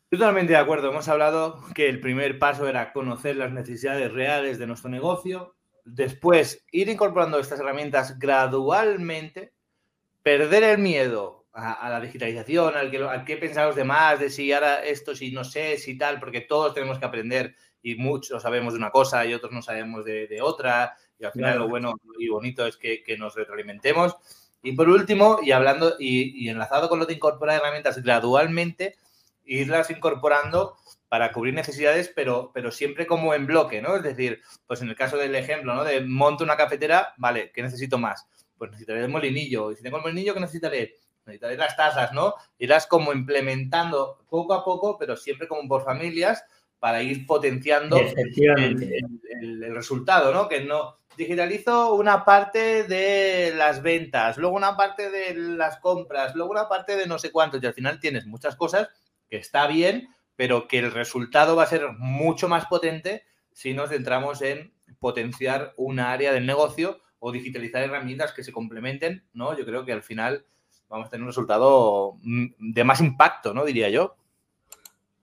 Totalmente 0.08 0.54
de 0.54 0.58
acuerdo. 0.58 0.88
Hemos 0.88 1.06
hablado 1.06 1.62
que 1.74 1.90
el 1.90 2.00
primer 2.00 2.38
paso 2.38 2.66
era 2.66 2.94
conocer 2.94 3.36
las 3.36 3.52
necesidades 3.52 4.10
reales 4.10 4.58
de 4.58 4.66
nuestro 4.66 4.88
negocio, 4.88 5.57
Después, 5.94 6.64
ir 6.70 6.88
incorporando 6.88 7.38
estas 7.38 7.60
herramientas 7.60 8.18
gradualmente, 8.18 9.52
perder 10.22 10.62
el 10.62 10.78
miedo 10.78 11.46
a, 11.52 11.88
la 11.88 12.00
digitalización, 12.00 12.76
al 12.76 12.90
que, 12.90 12.98
al 12.98 13.24
que 13.24 13.36
pensan 13.36 13.66
los 13.66 13.76
demás, 13.76 14.20
de 14.20 14.30
si 14.30 14.52
ahora 14.52 14.84
esto, 14.84 15.16
si 15.16 15.32
no 15.32 15.44
sé, 15.44 15.76
si 15.78 15.96
tal, 15.96 16.20
porque 16.20 16.42
todos 16.42 16.74
tenemos 16.74 16.98
que 16.98 17.06
aprender 17.06 17.56
y 17.82 17.94
muchos 17.94 18.42
sabemos 18.42 18.74
de 18.74 18.78
una 18.78 18.90
cosa 18.90 19.24
y 19.24 19.34
otros 19.34 19.52
no 19.52 19.62
sabemos 19.62 20.04
de, 20.04 20.38
otra. 20.42 20.96
Y 21.18 21.24
al 21.24 21.32
final 21.32 21.58
lo 21.58 21.68
bueno 21.68 21.94
y 22.18 22.28
bonito 22.28 22.66
es 22.66 22.76
que, 22.76 23.16
nos 23.18 23.34
retroalimentemos. 23.34 24.16
Y 24.62 24.72
por 24.72 24.88
último, 24.88 25.38
y 25.42 25.52
hablando 25.52 25.94
y, 25.98 26.44
y 26.44 26.48
enlazado 26.48 26.88
con 26.88 26.98
lo 26.98 27.06
de 27.06 27.14
incorporar 27.14 27.56
herramientas 27.56 28.02
gradualmente, 28.02 28.96
irlas 29.44 29.90
incorporando 29.90 30.76
para 31.08 31.32
cubrir 31.32 31.54
necesidades, 31.54 32.12
pero, 32.14 32.50
pero 32.52 32.70
siempre 32.70 33.06
como 33.06 33.34
en 33.34 33.46
bloque, 33.46 33.80
¿no? 33.80 33.96
Es 33.96 34.02
decir, 34.02 34.40
pues 34.66 34.82
en 34.82 34.88
el 34.88 34.96
caso 34.96 35.16
del 35.16 35.34
ejemplo, 35.34 35.74
¿no? 35.74 35.84
De 35.84 36.00
monto 36.02 36.44
una 36.44 36.56
cafetera, 36.56 37.14
vale, 37.16 37.50
¿qué 37.52 37.62
necesito 37.62 37.98
más? 37.98 38.26
Pues 38.56 38.70
necesitaré 38.70 39.00
el 39.00 39.08
molinillo. 39.08 39.72
Y 39.72 39.76
si 39.76 39.82
tengo 39.82 39.96
el 39.96 40.02
molinillo, 40.02 40.34
¿qué 40.34 40.40
necesitaré? 40.40 40.94
Necesitaré 41.24 41.56
las 41.56 41.76
tazas, 41.76 42.12
¿no? 42.12 42.34
Irás 42.58 42.86
como 42.86 43.12
implementando 43.12 44.18
poco 44.28 44.54
a 44.54 44.64
poco, 44.64 44.98
pero 44.98 45.16
siempre 45.16 45.48
como 45.48 45.66
por 45.68 45.84
familias, 45.84 46.44
para 46.78 47.02
ir 47.02 47.26
potenciando 47.26 47.96
el, 47.98 49.74
resultado, 49.74 50.32
¿no? 50.32 50.48
Que 50.48 50.60
no 50.60 50.98
digitalizo 51.16 51.94
una 51.94 52.24
parte 52.24 52.84
de 52.84 53.52
las 53.56 53.82
ventas, 53.82 54.38
luego 54.38 54.54
una 54.54 54.76
parte 54.76 55.10
de 55.10 55.34
las 55.34 55.78
compras, 55.78 56.34
luego 56.36 56.52
una 56.52 56.68
parte 56.68 56.96
de 56.96 57.06
no 57.06 57.18
sé 57.18 57.32
cuántos, 57.32 57.62
y 57.62 57.66
al 57.66 57.74
final 57.74 57.98
tienes 57.98 58.26
muchas 58.26 58.54
cosas 58.54 58.88
que 59.28 59.36
está 59.36 59.66
bien, 59.66 60.08
pero 60.38 60.68
que 60.68 60.78
el 60.78 60.92
resultado 60.92 61.56
va 61.56 61.64
a 61.64 61.66
ser 61.66 61.88
mucho 61.98 62.48
más 62.48 62.66
potente 62.66 63.24
si 63.52 63.74
nos 63.74 63.90
centramos 63.90 64.40
en 64.40 64.72
potenciar 65.00 65.74
una 65.76 66.12
área 66.12 66.32
del 66.32 66.46
negocio 66.46 67.00
o 67.18 67.32
digitalizar 67.32 67.82
herramientas 67.82 68.30
que 68.30 68.44
se 68.44 68.52
complementen, 68.52 69.24
¿no? 69.32 69.58
Yo 69.58 69.66
creo 69.66 69.84
que 69.84 69.92
al 69.92 70.04
final 70.04 70.44
vamos 70.88 71.08
a 71.08 71.10
tener 71.10 71.22
un 71.22 71.30
resultado 71.30 72.18
mm, 72.22 72.72
de 72.72 72.84
más 72.84 73.00
impacto, 73.00 73.52
¿no? 73.52 73.64
Diría 73.64 73.88
yo. 73.88 74.14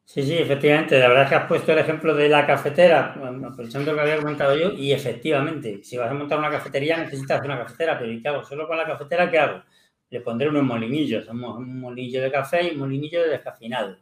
Sí, 0.03 0.21
sí, 0.21 0.33
efectivamente. 0.37 0.99
La 0.99 1.07
verdad 1.07 1.23
es 1.23 1.29
que 1.29 1.35
has 1.35 1.47
puesto 1.47 1.71
el 1.71 1.79
ejemplo 1.79 2.13
de 2.13 2.27
la 2.27 2.45
cafetera, 2.45 3.13
aprovechando 3.13 3.91
lo 3.91 3.95
que 3.95 4.01
había 4.01 4.17
comentado 4.17 4.53
yo, 4.57 4.73
y 4.73 4.91
efectivamente, 4.91 5.81
si 5.81 5.95
vas 5.95 6.11
a 6.11 6.13
montar 6.13 6.39
una 6.39 6.51
cafetería 6.51 6.97
necesitas 6.97 7.41
una 7.45 7.57
cafetera, 7.57 7.97
pero 7.97 8.11
¿y 8.11 8.21
qué 8.21 8.27
hago? 8.27 8.43
Solo 8.43 8.67
con 8.67 8.75
la 8.75 8.85
cafetera, 8.85 9.31
¿qué 9.31 9.39
hago? 9.39 9.63
Le 10.09 10.19
pondré 10.19 10.49
unos 10.49 10.63
molinillos, 10.63 11.25
un 11.29 11.79
molinillo 11.79 12.21
de 12.21 12.31
café 12.31 12.63
y 12.67 12.71
un 12.71 12.79
molinillo 12.79 13.23
de 13.23 13.29
descafeinado 13.29 13.95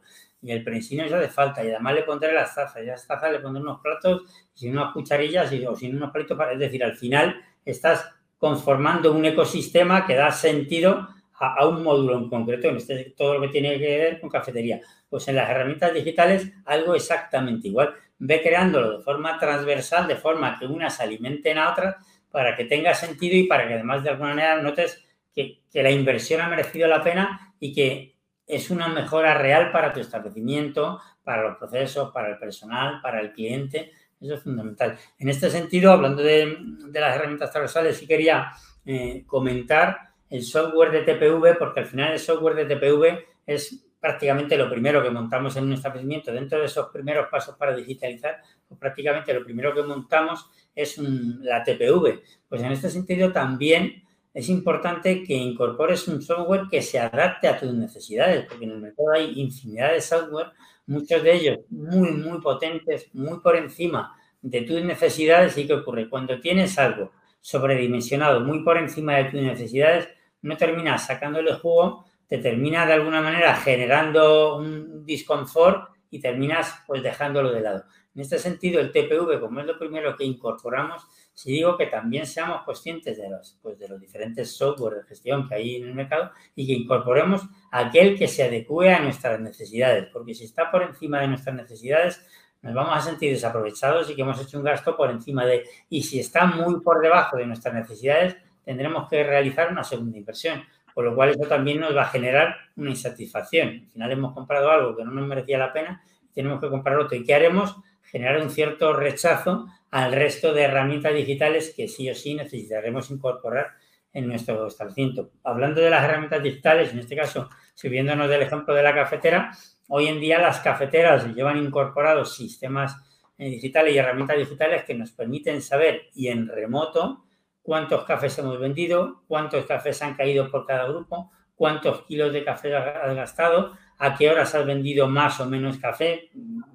y 0.44 0.52
el 0.52 0.62
prensino 0.62 1.06
ya 1.06 1.18
de 1.18 1.30
falta 1.30 1.64
y 1.64 1.70
además 1.70 1.94
le 1.94 2.02
pondré 2.02 2.30
las 2.32 2.54
tazas 2.54 2.82
y 2.82 2.86
las 2.86 3.06
tazas 3.06 3.32
le 3.32 3.38
pondré 3.38 3.62
unos 3.62 3.80
platos 3.80 4.22
sin 4.52 4.76
unas 4.76 4.92
cucharillas 4.92 5.50
o 5.66 5.74
sin 5.74 5.96
unos 5.96 6.10
palitos 6.10 6.36
para, 6.36 6.52
es 6.52 6.58
decir, 6.58 6.84
al 6.84 6.94
final 6.94 7.34
estás 7.64 8.10
conformando 8.36 9.12
un 9.12 9.24
ecosistema 9.24 10.06
que 10.06 10.14
da 10.14 10.30
sentido 10.30 11.08
a, 11.32 11.66
un 11.66 11.82
módulo 11.82 12.18
en 12.18 12.28
concreto, 12.28 12.68
en 12.68 12.76
este 12.76 13.14
todo 13.16 13.34
lo 13.34 13.40
que 13.40 13.48
tiene 13.48 13.78
que 13.78 13.96
ver 13.98 14.20
con 14.20 14.28
cafetería. 14.28 14.82
Pues 15.08 15.26
en 15.28 15.36
las 15.36 15.48
herramientas 15.48 15.94
digitales 15.94 16.52
algo 16.66 16.94
exactamente 16.94 17.68
igual. 17.68 17.94
Ve 18.18 18.42
creándolo 18.42 18.98
de 18.98 19.02
forma 19.02 19.38
transversal, 19.38 20.06
de 20.06 20.16
forma 20.16 20.58
que 20.58 20.66
unas 20.66 21.00
alimenten 21.00 21.56
a 21.56 21.70
otras 21.70 21.96
para 22.30 22.54
que 22.54 22.66
tenga 22.66 22.92
sentido 22.92 23.34
y 23.34 23.44
para 23.44 23.66
que 23.66 23.74
además 23.74 24.04
de 24.04 24.10
alguna 24.10 24.30
manera 24.30 24.60
notes 24.60 25.02
que 25.34 25.62
la 25.72 25.90
inversión 25.90 26.42
ha 26.42 26.48
merecido 26.48 26.86
la 26.86 27.02
pena 27.02 27.54
y 27.58 27.72
que 27.72 28.13
es 28.46 28.70
una 28.70 28.88
mejora 28.88 29.34
real 29.34 29.72
para 29.72 29.92
tu 29.92 30.00
establecimiento, 30.00 31.00
para 31.22 31.42
los 31.42 31.56
procesos, 31.56 32.12
para 32.12 32.28
el 32.28 32.38
personal, 32.38 33.00
para 33.02 33.20
el 33.20 33.32
cliente. 33.32 33.92
Eso 34.20 34.34
es 34.34 34.42
fundamental. 34.42 34.96
En 35.18 35.28
este 35.28 35.50
sentido, 35.50 35.92
hablando 35.92 36.22
de, 36.22 36.56
las 36.92 37.16
herramientas 37.16 37.50
transversales, 37.50 37.96
sí 37.96 38.06
quería 38.06 38.52
eh, 38.84 39.24
comentar 39.26 40.14
el 40.30 40.42
software 40.42 40.90
de 40.90 41.02
TPV, 41.02 41.58
porque 41.58 41.80
al 41.80 41.86
final 41.86 42.12
el 42.12 42.18
software 42.18 42.54
de 42.54 42.74
TPV 42.74 43.24
es 43.46 43.86
prácticamente 44.00 44.58
lo 44.58 44.68
primero 44.68 45.02
que 45.02 45.10
montamos 45.10 45.56
en 45.56 45.64
un 45.64 45.72
establecimiento. 45.72 46.32
Dentro 46.32 46.58
de 46.60 46.66
esos 46.66 46.90
primeros 46.90 47.28
pasos 47.28 47.56
para 47.56 47.74
digitalizar, 47.74 48.42
pues 48.68 48.78
prácticamente 48.78 49.32
lo 49.32 49.42
primero 49.42 49.74
que 49.74 49.82
montamos 49.82 50.50
es 50.74 50.98
la 50.98 51.62
TPV. 51.62 52.22
Pues 52.48 52.62
en 52.62 52.72
este 52.72 52.90
sentido 52.90 53.32
también 53.32 54.03
es 54.34 54.48
importante 54.48 55.22
que 55.22 55.34
incorpores 55.34 56.08
un 56.08 56.20
software 56.20 56.64
que 56.68 56.82
se 56.82 56.98
adapte 56.98 57.46
a 57.46 57.58
tus 57.58 57.72
necesidades, 57.72 58.46
porque 58.46 58.64
en 58.64 58.72
el 58.72 58.80
mercado 58.80 59.12
hay 59.12 59.40
infinidad 59.40 59.92
de 59.92 60.00
software, 60.00 60.48
muchos 60.86 61.22
de 61.22 61.34
ellos 61.34 61.58
muy, 61.70 62.10
muy 62.10 62.40
potentes, 62.40 63.08
muy 63.14 63.38
por 63.38 63.56
encima 63.56 64.16
de 64.42 64.62
tus 64.62 64.82
necesidades. 64.82 65.56
¿Y 65.56 65.68
qué 65.68 65.74
ocurre? 65.74 66.08
Cuando 66.08 66.40
tienes 66.40 66.76
algo 66.78 67.12
sobredimensionado, 67.40 68.40
muy 68.40 68.64
por 68.64 68.76
encima 68.76 69.16
de 69.18 69.24
tus 69.26 69.40
necesidades, 69.40 70.08
no 70.42 70.56
terminas 70.56 71.06
sacándole 71.06 71.54
jugo, 71.54 72.04
te 72.26 72.38
termina 72.38 72.86
de 72.86 72.94
alguna 72.94 73.20
manera 73.20 73.54
generando 73.54 74.56
un 74.56 75.06
disconfort 75.06 75.93
y 76.14 76.20
terminas 76.20 76.72
pues 76.86 77.02
dejándolo 77.02 77.50
de 77.50 77.60
lado. 77.60 77.84
En 78.14 78.20
este 78.20 78.38
sentido, 78.38 78.80
el 78.80 78.92
TPV, 78.92 79.40
como 79.40 79.58
es 79.58 79.66
lo 79.66 79.76
primero 79.76 80.16
que 80.16 80.22
incorporamos, 80.22 81.04
si 81.32 81.50
digo 81.50 81.76
que 81.76 81.86
también 81.86 82.24
seamos 82.24 82.62
conscientes 82.62 83.18
de 83.18 83.28
los, 83.28 83.58
pues, 83.60 83.76
de 83.80 83.88
los 83.88 84.00
diferentes 84.00 84.56
software 84.56 84.94
de 84.94 85.08
gestión 85.08 85.48
que 85.48 85.56
hay 85.56 85.74
en 85.74 85.88
el 85.88 85.94
mercado 85.94 86.30
y 86.54 86.68
que 86.68 86.72
incorporemos 86.74 87.42
aquel 87.72 88.16
que 88.16 88.28
se 88.28 88.44
adecue 88.44 88.94
a 88.94 89.00
nuestras 89.00 89.40
necesidades, 89.40 90.06
porque 90.12 90.34
si 90.34 90.44
está 90.44 90.70
por 90.70 90.84
encima 90.84 91.20
de 91.20 91.26
nuestras 91.26 91.56
necesidades, 91.56 92.24
nos 92.62 92.74
vamos 92.74 92.96
a 92.96 93.00
sentir 93.00 93.32
desaprovechados 93.32 94.08
y 94.08 94.14
que 94.14 94.22
hemos 94.22 94.40
hecho 94.40 94.58
un 94.58 94.64
gasto 94.64 94.96
por 94.96 95.10
encima 95.10 95.44
de, 95.44 95.64
y 95.88 96.04
si 96.04 96.20
está 96.20 96.46
muy 96.46 96.80
por 96.80 97.00
debajo 97.00 97.38
de 97.38 97.46
nuestras 97.46 97.74
necesidades, 97.74 98.36
tendremos 98.64 99.08
que 99.08 99.24
realizar 99.24 99.72
una 99.72 99.82
segunda 99.82 100.16
inversión, 100.16 100.62
con 100.94 101.04
lo 101.04 101.14
cual 101.14 101.30
eso 101.30 101.48
también 101.48 101.80
nos 101.80 101.94
va 101.94 102.02
a 102.02 102.08
generar 102.08 102.56
una 102.76 102.90
insatisfacción. 102.90 103.68
Al 103.68 103.86
final 103.88 104.12
hemos 104.12 104.32
comprado 104.32 104.70
algo 104.70 104.96
que 104.96 105.04
no 105.04 105.10
nos 105.10 105.26
merecía 105.26 105.58
la 105.58 105.72
pena, 105.72 106.02
tenemos 106.32 106.60
que 106.60 106.68
comprar 106.68 106.98
otro. 106.98 107.16
¿Y 107.16 107.24
qué 107.24 107.34
haremos? 107.34 107.76
Generar 108.02 108.40
un 108.40 108.50
cierto 108.50 108.92
rechazo 108.92 109.66
al 109.90 110.12
resto 110.12 110.52
de 110.52 110.62
herramientas 110.62 111.14
digitales 111.14 111.74
que 111.76 111.88
sí 111.88 112.08
o 112.08 112.14
sí 112.14 112.34
necesitaremos 112.34 113.10
incorporar 113.10 113.72
en 114.12 114.28
nuestro 114.28 114.66
establecimiento. 114.66 115.32
Hablando 115.42 115.80
de 115.80 115.90
las 115.90 116.04
herramientas 116.04 116.42
digitales, 116.42 116.92
en 116.92 117.00
este 117.00 117.16
caso, 117.16 117.48
subiéndonos 117.74 118.28
del 118.30 118.42
ejemplo 118.42 118.74
de 118.74 118.82
la 118.82 118.94
cafetera, 118.94 119.50
hoy 119.88 120.06
en 120.06 120.20
día 120.20 120.38
las 120.38 120.60
cafeteras 120.60 121.26
llevan 121.34 121.58
incorporados 121.58 122.36
sistemas 122.36 122.96
eh, 123.36 123.50
digitales 123.50 123.94
y 123.94 123.98
herramientas 123.98 124.38
digitales 124.38 124.84
que 124.84 124.94
nos 124.94 125.10
permiten 125.10 125.60
saber 125.60 126.02
y 126.14 126.28
en 126.28 126.46
remoto 126.46 127.24
cuántos 127.64 128.04
cafés 128.04 128.38
hemos 128.38 128.60
vendido, 128.60 129.22
cuántos 129.26 129.64
cafés 129.64 130.02
han 130.02 130.14
caído 130.14 130.50
por 130.50 130.66
cada 130.66 130.86
grupo, 130.86 131.32
cuántos 131.56 132.02
kilos 132.02 132.30
de 132.32 132.44
café 132.44 132.76
has 132.76 133.14
gastado, 133.16 133.72
a 133.98 134.14
qué 134.14 134.28
horas 134.28 134.54
has 134.54 134.66
vendido 134.66 135.08
más 135.08 135.40
o 135.40 135.46
menos 135.46 135.78
café, 135.78 136.30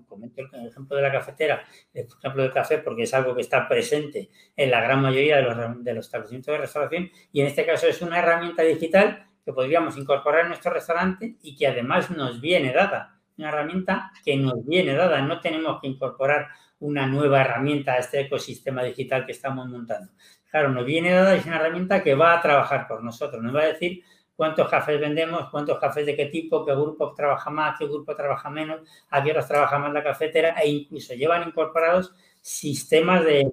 comento 0.07 0.41
el 0.51 0.67
ejemplo 0.67 0.95
de 0.95 1.03
la 1.03 1.11
cafetera, 1.11 1.63
el 1.93 2.07
ejemplo 2.07 2.41
del 2.41 2.51
café, 2.51 2.79
porque 2.79 3.03
es 3.03 3.13
algo 3.13 3.35
que 3.35 3.41
está 3.41 3.67
presente 3.67 4.31
en 4.55 4.71
la 4.71 4.81
gran 4.81 4.99
mayoría 4.99 5.37
de 5.37 5.43
los, 5.43 5.83
de 5.83 5.93
los 5.93 6.05
establecimientos 6.07 6.51
de 6.51 6.57
restauración 6.57 7.11
y 7.31 7.41
en 7.41 7.47
este 7.47 7.67
caso 7.67 7.85
es 7.85 8.01
una 8.01 8.17
herramienta 8.17 8.63
digital 8.63 9.27
que 9.45 9.53
podríamos 9.53 9.95
incorporar 9.95 10.41
en 10.41 10.47
nuestro 10.47 10.73
restaurante 10.73 11.37
y 11.43 11.55
que 11.55 11.67
además 11.67 12.09
nos 12.09 12.41
viene 12.41 12.73
dada. 12.73 13.19
Una 13.37 13.49
herramienta 13.49 14.11
que 14.25 14.35
nos 14.35 14.65
viene 14.65 14.93
dada. 14.93 15.21
No 15.21 15.39
tenemos 15.39 15.79
que 15.79 15.87
incorporar 15.87 16.49
una 16.79 17.07
nueva 17.07 17.41
herramienta 17.41 17.93
a 17.93 17.97
este 17.97 18.21
ecosistema 18.21 18.83
digital 18.83 19.25
que 19.25 19.31
estamos 19.31 19.67
montando. 19.67 20.11
Claro, 20.49 20.69
nos 20.69 20.85
viene 20.85 21.11
dada 21.11 21.35
y 21.35 21.39
es 21.39 21.45
una 21.45 21.57
herramienta 21.57 22.01
que 22.03 22.15
va 22.15 22.33
a 22.33 22.41
trabajar 22.41 22.87
por 22.87 23.03
nosotros. 23.03 23.41
Nos 23.43 23.55
va 23.55 23.61
a 23.61 23.67
decir 23.67 24.03
cuántos 24.35 24.67
cafés 24.67 24.99
vendemos, 24.99 25.49
cuántos 25.51 25.77
cafés 25.79 26.05
de 26.05 26.15
qué 26.15 26.25
tipo, 26.25 26.65
qué 26.65 26.71
grupo 26.71 27.13
trabaja 27.13 27.49
más, 27.51 27.77
qué 27.77 27.85
grupo 27.85 28.15
trabaja 28.15 28.49
menos, 28.49 28.81
a 29.09 29.21
qué 29.21 29.31
horas 29.31 29.47
trabaja 29.47 29.77
más 29.77 29.93
la 29.93 30.03
cafetera 30.03 30.55
e 30.61 30.69
incluso 30.69 31.13
llevan 31.13 31.47
incorporados 31.47 32.13
sistemas 32.41 33.23
de, 33.25 33.51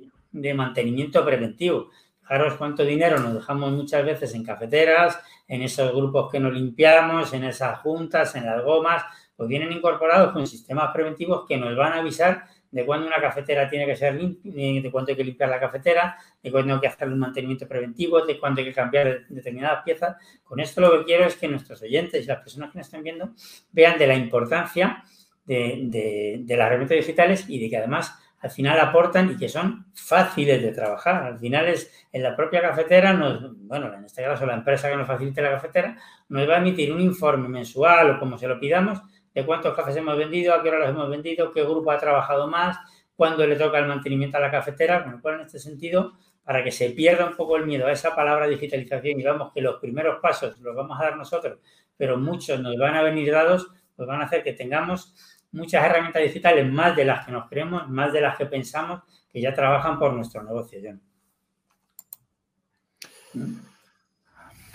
mantenimiento 0.54 1.24
preventivo. 1.24 1.90
Fijaros 2.20 2.54
cuánto 2.54 2.82
dinero 2.84 3.18
nos 3.18 3.34
dejamos 3.34 3.72
muchas 3.72 4.04
veces 4.04 4.34
en 4.34 4.44
cafeteras, 4.44 5.18
en 5.48 5.62
esos 5.62 5.92
grupos 5.92 6.30
que 6.30 6.40
no 6.40 6.50
limpiamos, 6.50 7.32
en 7.32 7.44
esas 7.44 7.80
juntas, 7.80 8.34
en 8.36 8.46
las 8.46 8.64
gomas, 8.64 9.04
pues 9.36 9.48
vienen 9.48 9.72
incorporados 9.72 10.32
con 10.32 10.46
sistemas 10.46 10.90
preventivos 10.92 11.46
que 11.46 11.56
nos 11.56 11.76
van 11.76 11.92
a 11.92 11.98
avisar 11.98 12.46
de 12.70 12.84
cuándo 12.84 13.06
una 13.06 13.20
cafetera 13.20 13.68
tiene 13.68 13.86
que 13.86 13.96
ser 13.96 14.14
limpia, 14.14 14.82
de 14.82 14.90
cuándo 14.90 15.10
hay 15.10 15.16
que 15.16 15.24
limpiar 15.24 15.48
la 15.48 15.60
cafetera, 15.60 16.16
de 16.42 16.50
cuándo 16.50 16.74
hay 16.74 16.80
que 16.80 16.88
hacer 16.88 17.08
un 17.08 17.18
mantenimiento 17.18 17.66
preventivo, 17.66 18.24
de 18.24 18.38
cuándo 18.38 18.60
hay 18.60 18.66
que 18.66 18.74
cambiar 18.74 19.26
determinadas 19.28 19.82
piezas. 19.84 20.16
Con 20.44 20.60
esto 20.60 20.80
lo 20.80 20.98
que 20.98 21.04
quiero 21.04 21.24
es 21.24 21.36
que 21.36 21.48
nuestros 21.48 21.80
oyentes 21.82 22.24
y 22.24 22.26
las 22.26 22.40
personas 22.40 22.70
que 22.70 22.78
nos 22.78 22.86
estén 22.86 23.02
viendo 23.02 23.30
vean 23.72 23.98
de 23.98 24.06
la 24.06 24.14
importancia 24.14 25.04
de, 25.46 26.44
las 26.48 26.66
herramientas 26.66 26.96
digitales 26.96 27.44
y 27.48 27.60
de 27.60 27.70
que 27.70 27.76
además 27.76 28.18
al 28.40 28.50
final 28.50 28.78
aportan 28.78 29.32
y 29.32 29.36
que 29.36 29.48
son 29.48 29.86
fáciles 29.94 30.62
de 30.62 30.72
trabajar. 30.72 31.24
Al 31.24 31.38
final 31.38 31.66
es 31.68 31.90
en 32.12 32.22
la 32.22 32.36
propia 32.36 32.60
cafetera, 32.60 33.12
nos, 33.12 33.56
bueno, 33.66 33.92
en 33.94 34.04
este 34.04 34.22
caso 34.22 34.46
la 34.46 34.54
empresa 34.54 34.90
que 34.90 34.96
nos 34.96 35.06
facilite 35.06 35.40
la 35.42 35.52
cafetera, 35.52 35.96
nos 36.28 36.48
va 36.48 36.56
a 36.56 36.58
emitir 36.58 36.92
un 36.92 37.00
informe 37.00 37.48
mensual 37.48 38.10
o 38.10 38.18
como 38.18 38.38
se 38.38 38.46
lo 38.46 38.60
pidamos 38.60 39.00
de 39.36 39.44
cuántos 39.44 39.76
cafés 39.76 39.94
hemos 39.96 40.16
vendido, 40.16 40.54
a 40.54 40.62
qué 40.62 40.70
hora 40.70 40.78
los 40.78 40.88
hemos 40.88 41.10
vendido, 41.10 41.52
qué 41.52 41.62
grupo 41.62 41.90
ha 41.90 41.98
trabajado 41.98 42.48
más, 42.48 42.78
cuándo 43.14 43.46
le 43.46 43.54
toca 43.56 43.78
el 43.78 43.86
mantenimiento 43.86 44.38
a 44.38 44.40
la 44.40 44.50
cafetera, 44.50 45.04
con 45.04 45.20
lo 45.22 45.34
en 45.34 45.40
este 45.42 45.58
sentido, 45.58 46.14
para 46.42 46.64
que 46.64 46.72
se 46.72 46.88
pierda 46.92 47.26
un 47.26 47.36
poco 47.36 47.58
el 47.58 47.66
miedo 47.66 47.86
a 47.86 47.92
esa 47.92 48.16
palabra 48.16 48.46
digitalización 48.46 49.20
y 49.20 49.22
vamos 49.22 49.52
que 49.52 49.60
los 49.60 49.78
primeros 49.78 50.20
pasos 50.22 50.58
los 50.60 50.74
vamos 50.74 50.98
a 50.98 51.04
dar 51.04 51.18
nosotros, 51.18 51.58
pero 51.98 52.16
muchos 52.16 52.58
nos 52.60 52.78
van 52.78 52.94
a 52.94 53.02
venir 53.02 53.30
dados, 53.30 53.68
pues 53.94 54.08
van 54.08 54.22
a 54.22 54.24
hacer 54.24 54.42
que 54.42 54.54
tengamos 54.54 55.14
muchas 55.52 55.84
herramientas 55.84 56.22
digitales, 56.22 56.66
más 56.72 56.96
de 56.96 57.04
las 57.04 57.26
que 57.26 57.32
nos 57.32 57.46
creemos, 57.50 57.86
más 57.90 58.14
de 58.14 58.22
las 58.22 58.38
que 58.38 58.46
pensamos, 58.46 59.02
que 59.30 59.42
ya 59.42 59.52
trabajan 59.52 59.98
por 59.98 60.14
nuestro 60.14 60.42
negocio. 60.42 60.80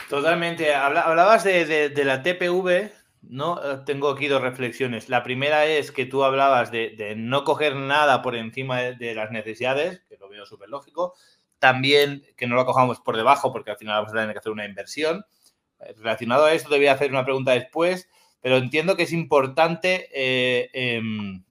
Totalmente. 0.08 0.71
Hablabas 0.76 1.43
de 1.43 2.04
la 2.06 2.21
TPV, 2.21 3.01
no, 3.22 3.62
eh, 3.64 3.80
tengo 3.86 4.10
aquí 4.10 4.28
dos 4.28 4.42
reflexiones. 4.42 5.10
La 5.10 5.24
primera 5.24 5.66
es 5.66 5.92
que 5.92 6.06
tú 6.06 6.24
hablabas 6.24 6.72
de, 6.72 7.14
no 7.18 7.44
coger 7.44 7.76
nada 7.76 8.22
por 8.22 8.36
encima 8.36 8.82
de, 8.82 9.16
las 9.16 9.32
necesidades, 9.32 10.02
que 10.10 10.18
lo 10.18 10.30
veo 10.30 10.46
súper 10.46 10.70
lógico. 10.70 11.14
También 11.60 12.24
que 12.36 12.48
no 12.48 12.56
lo 12.56 12.66
cojamos 12.66 13.00
por 13.00 13.18
debajo, 13.18 13.52
porque 13.52 13.72
al 13.72 13.78
final 13.78 13.96
vamos 13.98 14.12
a 14.12 14.20
tener 14.20 14.34
que 14.34 14.40
hacer 14.40 14.52
una 14.52 14.66
inversión. 14.66 15.26
Eh, 15.80 15.94
relacionado 15.98 16.46
a 16.46 16.54
esto, 16.54 16.70
te 16.70 16.78
voy 16.78 16.88
a 16.88 16.94
hacer 16.94 17.12
una 17.12 17.26
pregunta 17.26 17.52
después, 17.52 18.10
pero 18.42 18.58
entiendo 18.58 18.98
que 18.98 19.04
es 19.04 19.14
importante 19.14 20.10
eh, 20.14 20.70
em, 20.74 21.44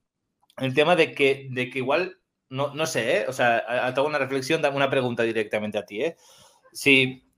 el 0.58 0.74
tema 0.74 0.96
de 0.96 1.14
que, 1.14 1.48
de 1.50 1.70
que 1.70 1.78
igual, 1.78 2.18
no, 2.48 2.74
no 2.74 2.86
sé, 2.86 3.26
o 3.28 3.32
sea, 3.32 3.58
hago 3.58 4.06
una 4.06 4.18
reflexión, 4.18 4.64
una 4.74 4.90
pregunta 4.90 5.22
directamente 5.22 5.78
a 5.78 5.86
ti. 5.86 6.02
Si 6.72 7.29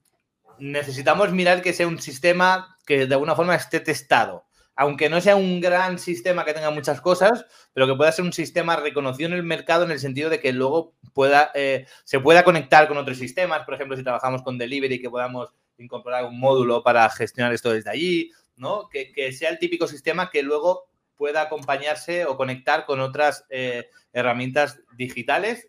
necesitamos 0.62 1.32
mirar 1.32 1.60
que 1.60 1.72
sea 1.72 1.88
un 1.88 1.98
sistema 1.98 2.78
que 2.86 3.06
de 3.06 3.14
alguna 3.14 3.34
forma 3.34 3.56
esté 3.56 3.80
testado. 3.80 4.44
Aunque 4.76 5.10
no 5.10 5.20
sea 5.20 5.34
un 5.34 5.60
gran 5.60 5.98
sistema 5.98 6.44
que 6.44 6.54
tenga 6.54 6.70
muchas 6.70 7.00
cosas, 7.00 7.44
pero 7.74 7.86
que 7.88 7.94
pueda 7.94 8.12
ser 8.12 8.24
un 8.24 8.32
sistema 8.32 8.76
reconocido 8.76 9.28
en 9.28 9.34
el 9.34 9.42
mercado 9.42 9.84
en 9.84 9.90
el 9.90 9.98
sentido 9.98 10.30
de 10.30 10.40
que 10.40 10.52
luego 10.52 10.94
pueda, 11.12 11.50
eh, 11.54 11.86
se 12.04 12.20
pueda 12.20 12.44
conectar 12.44 12.86
con 12.86 12.96
otros 12.96 13.18
sistemas. 13.18 13.64
Por 13.64 13.74
ejemplo, 13.74 13.96
si 13.96 14.04
trabajamos 14.04 14.42
con 14.42 14.56
delivery, 14.56 15.00
que 15.00 15.10
podamos 15.10 15.52
incorporar 15.78 16.24
un 16.24 16.38
módulo 16.38 16.82
para 16.82 17.10
gestionar 17.10 17.52
esto 17.52 17.72
desde 17.72 17.90
allí, 17.90 18.30
¿no? 18.56 18.88
Que, 18.88 19.32
sea 19.32 19.50
el 19.50 19.58
típico 19.58 19.88
sistema 19.88 20.30
que 20.30 20.44
luego 20.44 20.88
pueda 21.16 21.42
acompañarse 21.42 22.24
o 22.24 22.36
conectar 22.36 22.86
con 22.86 23.00
otras 23.00 23.44
eh, 23.50 23.88
herramientas 24.12 24.80
digitales. 24.96 25.68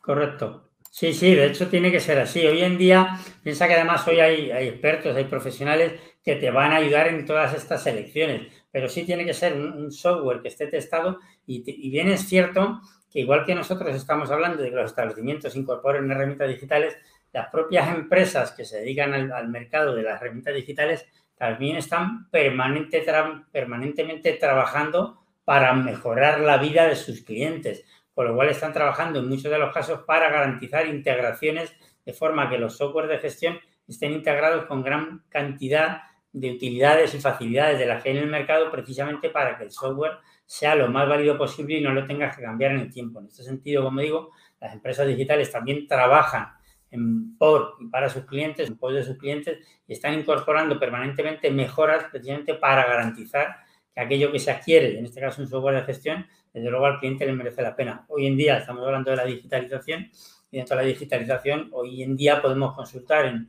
Correcto. 0.00 0.67
Sí, 0.90 1.12
sí, 1.12 1.34
de 1.34 1.46
hecho 1.46 1.68
tiene 1.68 1.92
que 1.92 2.00
ser 2.00 2.18
así. 2.18 2.44
Hoy 2.46 2.62
en 2.62 2.78
día, 2.78 3.18
piensa 3.42 3.68
que 3.68 3.74
además 3.74 4.06
hoy 4.08 4.20
hay, 4.20 4.50
expertos, 4.68 5.16
hay 5.16 5.24
profesionales 5.24 5.92
que 6.24 6.36
te 6.36 6.50
van 6.50 6.72
a 6.72 6.76
ayudar 6.76 7.08
en 7.08 7.24
todas 7.24 7.54
estas 7.54 7.86
elecciones, 7.86 8.52
pero 8.70 8.88
sí 8.88 9.04
tiene 9.04 9.24
que 9.24 9.34
ser 9.34 9.54
un, 9.54 9.92
software 9.92 10.40
que 10.42 10.48
esté 10.48 10.66
testado 10.66 11.20
y, 11.46 11.62
bien 11.90 12.08
es 12.08 12.26
cierto 12.26 12.80
que 13.10 13.20
igual 13.20 13.44
que 13.44 13.54
nosotros 13.54 13.94
estamos 13.94 14.30
hablando 14.30 14.62
de 14.62 14.70
que 14.70 14.76
los 14.76 14.90
establecimientos 14.90 15.56
incorporen 15.56 16.10
herramientas 16.10 16.48
digitales, 16.48 16.96
las 17.32 17.48
propias 17.48 17.94
empresas 17.94 18.52
que 18.52 18.64
se 18.64 18.78
dedican 18.78 19.14
al, 19.32 19.48
mercado 19.48 19.94
de 19.94 20.02
las 20.02 20.20
herramientas 20.20 20.54
digitales 20.54 21.06
también 21.36 21.76
están 21.76 22.28
permanente, 22.30 23.04
permanentemente 23.52 24.32
trabajando 24.32 25.22
para 25.44 25.72
mejorar 25.72 26.40
la 26.40 26.58
vida 26.58 26.86
de 26.86 26.96
sus 26.96 27.22
clientes 27.22 27.84
con 28.18 28.26
lo 28.26 28.34
cual 28.34 28.48
están 28.48 28.72
trabajando 28.72 29.20
en 29.20 29.28
muchos 29.28 29.48
de 29.48 29.60
los 29.60 29.72
casos 29.72 30.00
para 30.00 30.28
garantizar 30.28 30.88
integraciones 30.88 31.72
de 32.04 32.12
forma 32.12 32.50
que 32.50 32.58
los 32.58 32.76
software 32.76 33.06
de 33.06 33.18
gestión 33.18 33.60
estén 33.86 34.10
integrados 34.10 34.64
con 34.64 34.82
gran 34.82 35.22
cantidad 35.28 36.02
de 36.32 36.50
utilidades 36.50 37.14
y 37.14 37.20
facilidades 37.20 37.78
de 37.78 37.86
la 37.86 38.02
que 38.02 38.10
hay 38.10 38.16
en 38.16 38.24
el 38.24 38.28
mercado 38.28 38.72
precisamente 38.72 39.30
para 39.30 39.56
que 39.56 39.62
el 39.62 39.70
software 39.70 40.14
sea 40.44 40.74
lo 40.74 40.88
más 40.88 41.08
válido 41.08 41.38
posible 41.38 41.76
y 41.76 41.80
no 41.80 41.92
lo 41.92 42.08
tengas 42.08 42.36
que 42.36 42.42
cambiar 42.42 42.72
en 42.72 42.80
el 42.80 42.92
tiempo. 42.92 43.20
En 43.20 43.26
este 43.26 43.44
sentido, 43.44 43.84
como 43.84 44.00
digo, 44.00 44.32
las 44.60 44.72
empresas 44.72 45.06
digitales 45.06 45.52
también 45.52 45.86
trabajan 45.86 46.54
en 46.90 47.38
por 47.38 47.76
y 47.78 47.86
para 47.86 48.08
sus 48.08 48.24
clientes, 48.24 48.66
en 48.66 48.78
pos 48.78 48.94
de 48.94 49.04
sus 49.04 49.16
clientes 49.16 49.60
y 49.86 49.92
están 49.92 50.14
incorporando 50.14 50.76
permanentemente 50.80 51.52
mejoras 51.52 52.06
precisamente 52.10 52.54
para 52.54 52.84
garantizar 52.84 53.58
que 53.94 54.00
aquello 54.00 54.32
que 54.32 54.40
se 54.40 54.50
adquiere, 54.50 54.98
en 54.98 55.04
este 55.04 55.20
caso 55.20 55.40
un 55.40 55.46
software 55.46 55.76
de 55.76 55.82
gestión, 55.82 56.26
desde 56.58 56.70
luego 56.70 56.86
al 56.86 56.98
cliente 56.98 57.24
le 57.24 57.32
merece 57.32 57.62
la 57.62 57.76
pena. 57.76 58.04
Hoy 58.08 58.26
en 58.26 58.36
día 58.36 58.58
estamos 58.58 58.84
hablando 58.84 59.10
de 59.10 59.16
la 59.16 59.24
digitalización 59.24 60.10
y 60.50 60.56
dentro 60.56 60.76
de 60.76 60.82
la 60.82 60.88
digitalización 60.88 61.68
hoy 61.72 62.02
en 62.02 62.16
día 62.16 62.42
podemos 62.42 62.74
consultar 62.74 63.26
en, 63.26 63.48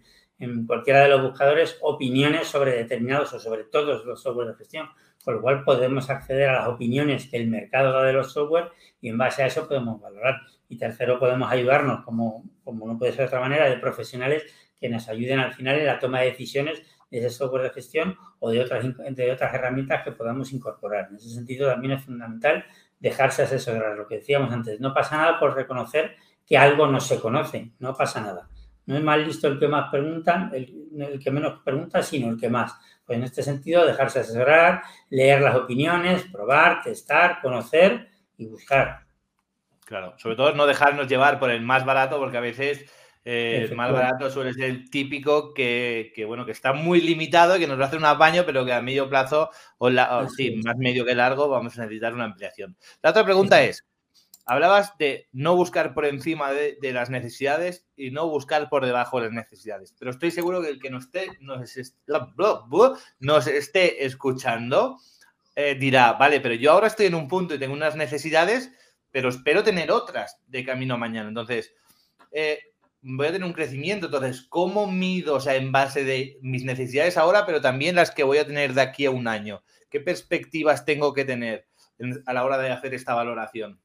cualquiera 0.68 1.02
de 1.02 1.10
los 1.10 1.22
buscadores 1.22 1.78
opiniones 1.82 2.48
sobre 2.48 2.72
determinados 2.72 3.34
o 3.34 3.40
sobre 3.40 3.66
todos 3.66 4.06
los 4.06 4.22
software 4.22 4.50
de 4.50 4.56
gestión, 4.56 4.88
con 5.24 5.36
lo 5.36 5.42
cual 5.42 5.64
podemos 5.64 6.10
acceder 6.10 6.50
a 6.50 6.60
las 6.60 6.68
opiniones 6.70 7.28
que 7.30 7.38
el 7.38 7.50
mercado 7.50 7.92
da 7.92 8.04
de 8.04 8.14
los 8.14 8.32
software 8.32 8.70
y 9.02 9.10
en 9.10 9.18
base 9.18 9.44
a 9.44 9.48
eso 9.48 9.68
podemos 9.68 10.00
valorar. 10.00 10.42
Y 10.70 10.78
tercero, 10.78 11.20
podemos 11.20 11.52
ayudarnos, 11.52 12.06
como, 12.06 12.46
como 12.64 12.88
no 12.88 12.98
puede 12.98 13.12
ser 13.12 13.22
de 13.22 13.26
otra 13.26 13.40
manera, 13.42 13.70
de 13.70 13.78
profesionales 13.78 14.44
que 14.80 14.88
nos 14.88 15.10
ayuden 15.10 15.40
al 15.40 15.54
final 15.54 15.78
en 15.78 15.88
la 15.88 16.00
toma 16.00 16.22
de 16.22 16.28
decisiones 16.28 16.84
de 17.12 17.18
ese 17.18 17.30
software 17.32 17.64
de 17.64 17.70
gestión 17.72 18.16
o 18.40 18.50
de 18.50 18.62
otras, 18.62 18.86
de 18.86 19.32
otras 19.32 19.54
herramientas 19.54 20.04
que 20.04 20.12
podamos 20.12 20.54
incorporar. 20.54 21.08
En 21.10 21.18
ese 21.18 21.30
sentido 21.30 21.70
también 21.70 21.94
es 21.94 22.04
fundamental 22.04 22.64
dejarse 23.00 23.44
asesorar. 23.44 23.98
Lo 23.98 24.08
que 24.08 24.16
decíamos 24.16 24.52
antes, 24.52 24.80
no 24.80 24.94
pasa 24.94 25.18
nada 25.18 25.40
por 25.40 25.56
reconocer 25.56 26.16
que 26.46 26.58
algo 26.58 26.88
no 26.88 27.00
se 27.00 27.20
conoce, 27.20 27.72
no 27.80 27.96
pasa 27.96 28.22
nada. 28.22 28.50
No 28.86 28.98
es 28.98 29.04
más 29.04 29.20
listo 29.20 29.48
el 29.48 29.60
que 29.60 29.68
más 29.68 29.90
pregunta, 29.92 30.50
el, 30.52 31.20
que 31.24 31.30
menos 31.30 31.62
pregunta, 31.64 32.02
sino 32.02 32.32
el 32.32 32.40
que 32.40 32.50
más. 32.50 32.76
Pues 33.06 33.20
en 33.20 33.24
este 33.24 33.44
sentido, 33.44 33.86
dejarse 33.86 34.22
asesorar, 34.22 34.82
leer 35.12 35.42
las 35.42 35.56
opiniones, 35.56 36.24
probar, 36.32 36.82
testar, 36.82 37.40
conocer 37.42 38.10
y 38.38 38.48
buscar. 38.48 39.02
Claro, 39.86 40.16
sobre 40.18 40.36
todo 40.36 40.54
no 40.54 40.66
dejarnos 40.66 41.08
llevar 41.08 41.40
por 41.40 41.52
el 41.52 41.62
más 41.62 41.86
barato, 41.86 42.18
porque 42.18 42.38
a 42.38 42.42
veces 42.42 42.92
eh, 43.26 43.68
el 43.70 43.76
más 43.76 43.92
barato 43.92 44.30
suele 44.30 44.54
ser 44.54 44.66
el 44.66 44.90
típico 44.90 45.54
que, 45.54 46.14
bueno, 46.26 46.46
que 46.46 46.52
está 46.52 46.74
muy 46.74 47.02
limitado 47.02 47.58
y 47.58 47.60
que 47.60 47.68
nos 47.68 47.80
va 47.80 47.84
a 47.84 47.88
hacer 47.88 48.00
un 48.00 48.06
apaño, 48.06 48.44
pero 48.46 48.66
que 48.66 48.74
a 48.74 48.82
medio 48.82 49.10
plazo, 49.10 49.50
o, 49.78 49.90
la, 49.90 50.28
sí, 50.36 50.56
más 50.64 50.78
medio 50.78 51.06
que 51.06 51.16
largo, 51.16 51.50
vamos 51.50 51.78
a 51.78 51.82
necesitar 51.82 52.14
una 52.14 52.26
ampliación. 52.26 52.78
La 53.02 53.12
otra 53.12 53.26
pregunta 53.26 53.62
es, 53.62 53.86
hablabas 54.46 54.98
de 54.98 55.28
no 55.32 55.56
buscar 55.56 55.94
por 55.94 56.06
encima 56.06 56.52
de, 56.52 56.78
las 56.92 57.12
necesidades 57.12 57.86
y 57.96 58.10
no 58.10 58.28
buscar 58.28 58.68
por 58.68 58.84
debajo 58.84 59.20
de 59.20 59.28
las 59.28 59.34
necesidades. 59.34 59.94
Pero 60.00 60.12
estoy 60.12 60.32
seguro 60.32 60.62
que 60.62 60.70
el 60.70 60.80
que 60.80 60.90
nos 60.90 61.06
esté, 61.06 61.28
nos, 61.40 61.78
esté 63.48 64.06
escuchando 64.06 64.98
eh, 65.56 65.76
dirá, 65.76 66.14
vale, 66.14 66.40
pero 66.40 66.56
yo 66.56 66.72
ahora 66.72 66.88
estoy 66.88 67.08
en 67.08 67.16
un 67.16 67.28
punto 67.28 67.54
y 67.54 67.60
tengo 67.60 67.74
unas 67.74 67.96
necesidades, 67.96 68.72
pero 69.12 69.30
espero 69.30 69.64
tener 69.64 69.92
otras 69.92 70.38
de 70.48 70.64
camino 70.64 70.98
mañana. 70.98 71.28
Entonces, 71.28 71.74
eh, 72.32 72.60
voy 73.02 73.28
a 73.28 73.32
tener 73.32 73.46
un 73.46 73.54
crecimiento. 73.54 74.08
Entonces, 74.08 74.46
¿cómo 74.50 74.92
mido, 74.92 75.36
o 75.36 75.40
sea, 75.40 75.56
en 75.56 75.72
base 75.72 76.04
de 76.04 76.38
mis 76.42 76.64
necesidades 76.64 77.18
ahora, 77.18 77.46
pero 77.46 77.62
también 77.62 77.96
las 77.96 78.12
que 78.12 78.24
voy 78.24 78.38
a 78.38 78.48
tener 78.48 78.74
de 78.74 78.82
aquí 78.82 79.06
a 79.06 79.12
un 79.12 79.28
año? 79.28 79.62
¿Qué 79.90 80.00
perspectivas 80.00 80.86
tengo 80.86 81.14
que 81.14 81.26
tener 81.26 81.68
a 82.26 82.34
la 82.34 82.44
hora 82.44 82.58
de 82.58 82.72
hacer 82.72 82.94
esta 82.94 83.14
valoración? 83.14 83.80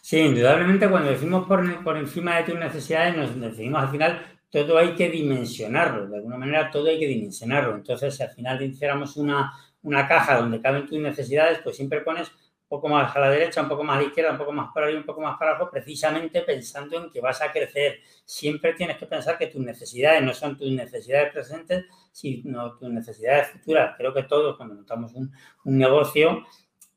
Sí, 0.00 0.18
indudablemente 0.18 0.88
cuando 0.88 1.10
decimos 1.10 1.46
por, 1.46 1.82
por 1.82 1.96
encima 1.96 2.36
de 2.36 2.44
tus 2.44 2.54
necesidades, 2.54 3.16
nos 3.16 3.40
decimos 3.40 3.82
al 3.82 3.90
final 3.90 4.34
todo 4.50 4.78
hay 4.78 4.94
que 4.94 5.10
dimensionarlo, 5.10 6.06
de 6.06 6.16
alguna 6.16 6.38
manera 6.38 6.70
todo 6.70 6.88
hay 6.88 7.00
que 7.00 7.08
dimensionarlo. 7.08 7.74
Entonces, 7.74 8.14
si 8.14 8.22
al 8.22 8.30
final 8.30 8.62
hiciéramos 8.62 9.16
una, 9.16 9.52
una 9.82 10.06
caja 10.06 10.36
donde 10.38 10.60
caben 10.60 10.86
tus 10.86 11.00
necesidades, 11.00 11.58
pues 11.64 11.74
siempre 11.74 12.02
pones 12.02 12.30
un 12.64 12.68
poco 12.68 12.88
más 12.88 13.14
a 13.14 13.20
la 13.20 13.30
derecha, 13.30 13.62
un 13.62 13.68
poco 13.68 13.84
más 13.84 13.98
a 13.98 14.00
la 14.00 14.06
izquierda, 14.06 14.32
un 14.32 14.38
poco 14.38 14.52
más 14.52 14.70
para 14.72 14.86
arriba, 14.86 15.00
un 15.00 15.06
poco 15.06 15.20
más 15.20 15.38
para 15.38 15.52
abajo, 15.52 15.70
precisamente 15.70 16.40
pensando 16.42 16.96
en 16.96 17.10
que 17.10 17.20
vas 17.20 17.40
a 17.42 17.52
crecer. 17.52 18.00
Siempre 18.24 18.72
tienes 18.72 18.96
que 18.96 19.06
pensar 19.06 19.38
que 19.38 19.48
tus 19.48 19.62
necesidades 19.62 20.22
no 20.22 20.32
son 20.34 20.56
tus 20.56 20.70
necesidades 20.70 21.32
presentes, 21.32 21.84
sino 22.10 22.76
tus 22.76 22.90
necesidades 22.90 23.48
futuras. 23.48 23.94
Creo 23.96 24.12
que 24.14 24.24
todos 24.24 24.56
cuando 24.56 24.74
montamos 24.74 25.12
un, 25.14 25.30
negocio 25.64 26.46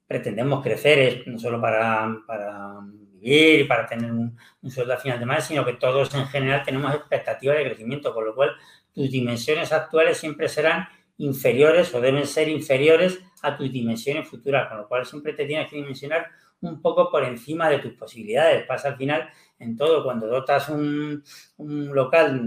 pretendemos 0.08 0.63
crecer, 0.63 1.23
no 1.27 1.38
solo 1.38 1.60
para, 1.60 2.15
para 2.25 2.80
vivir 3.19 3.67
para 3.67 3.86
tener 3.86 4.12
un, 4.12 4.38
sueldo 4.69 4.93
a 4.93 4.97
final 4.97 5.19
de 5.19 5.25
mes, 5.25 5.45
sino 5.45 5.65
que 5.65 5.73
todos 5.73 6.13
en 6.15 6.27
general 6.27 6.63
tenemos 6.63 6.93
expectativas 6.93 7.58
de 7.58 7.65
crecimiento, 7.65 8.13
con 8.13 8.25
lo 8.25 8.36
cual 8.36 8.51
tus 8.93 9.10
dimensiones 9.10 9.71
actuales 9.71 10.17
siempre 10.17 10.49
serán 10.49 10.88
inferiores 11.17 11.93
o 11.93 12.01
deben 12.01 12.25
ser 12.27 12.47
inferiores 12.49 13.19
a 13.41 13.56
tus 13.56 13.71
dimensiones 13.71 14.27
futuras, 14.27 14.67
con 14.67 14.77
lo 14.77 14.88
cual 14.88 15.06
siempre 15.06 15.34
te 15.34 15.45
tienes 15.45 15.69
que 15.69 15.77
dimensionar 15.77 16.27
un 16.62 16.82
poco 16.82 17.10
por 17.12 17.23
encima 17.23 17.69
de 17.69 17.80
tus 17.80 17.93
posibilidades. 17.93 18.65
Pasa 18.65 18.89
al 18.89 18.97
final 18.97 19.30
en 19.60 19.75
todo, 19.75 20.03
cuando 20.03 20.27
dotas 20.27 20.69
un, 20.69 21.23
local, 21.58 22.41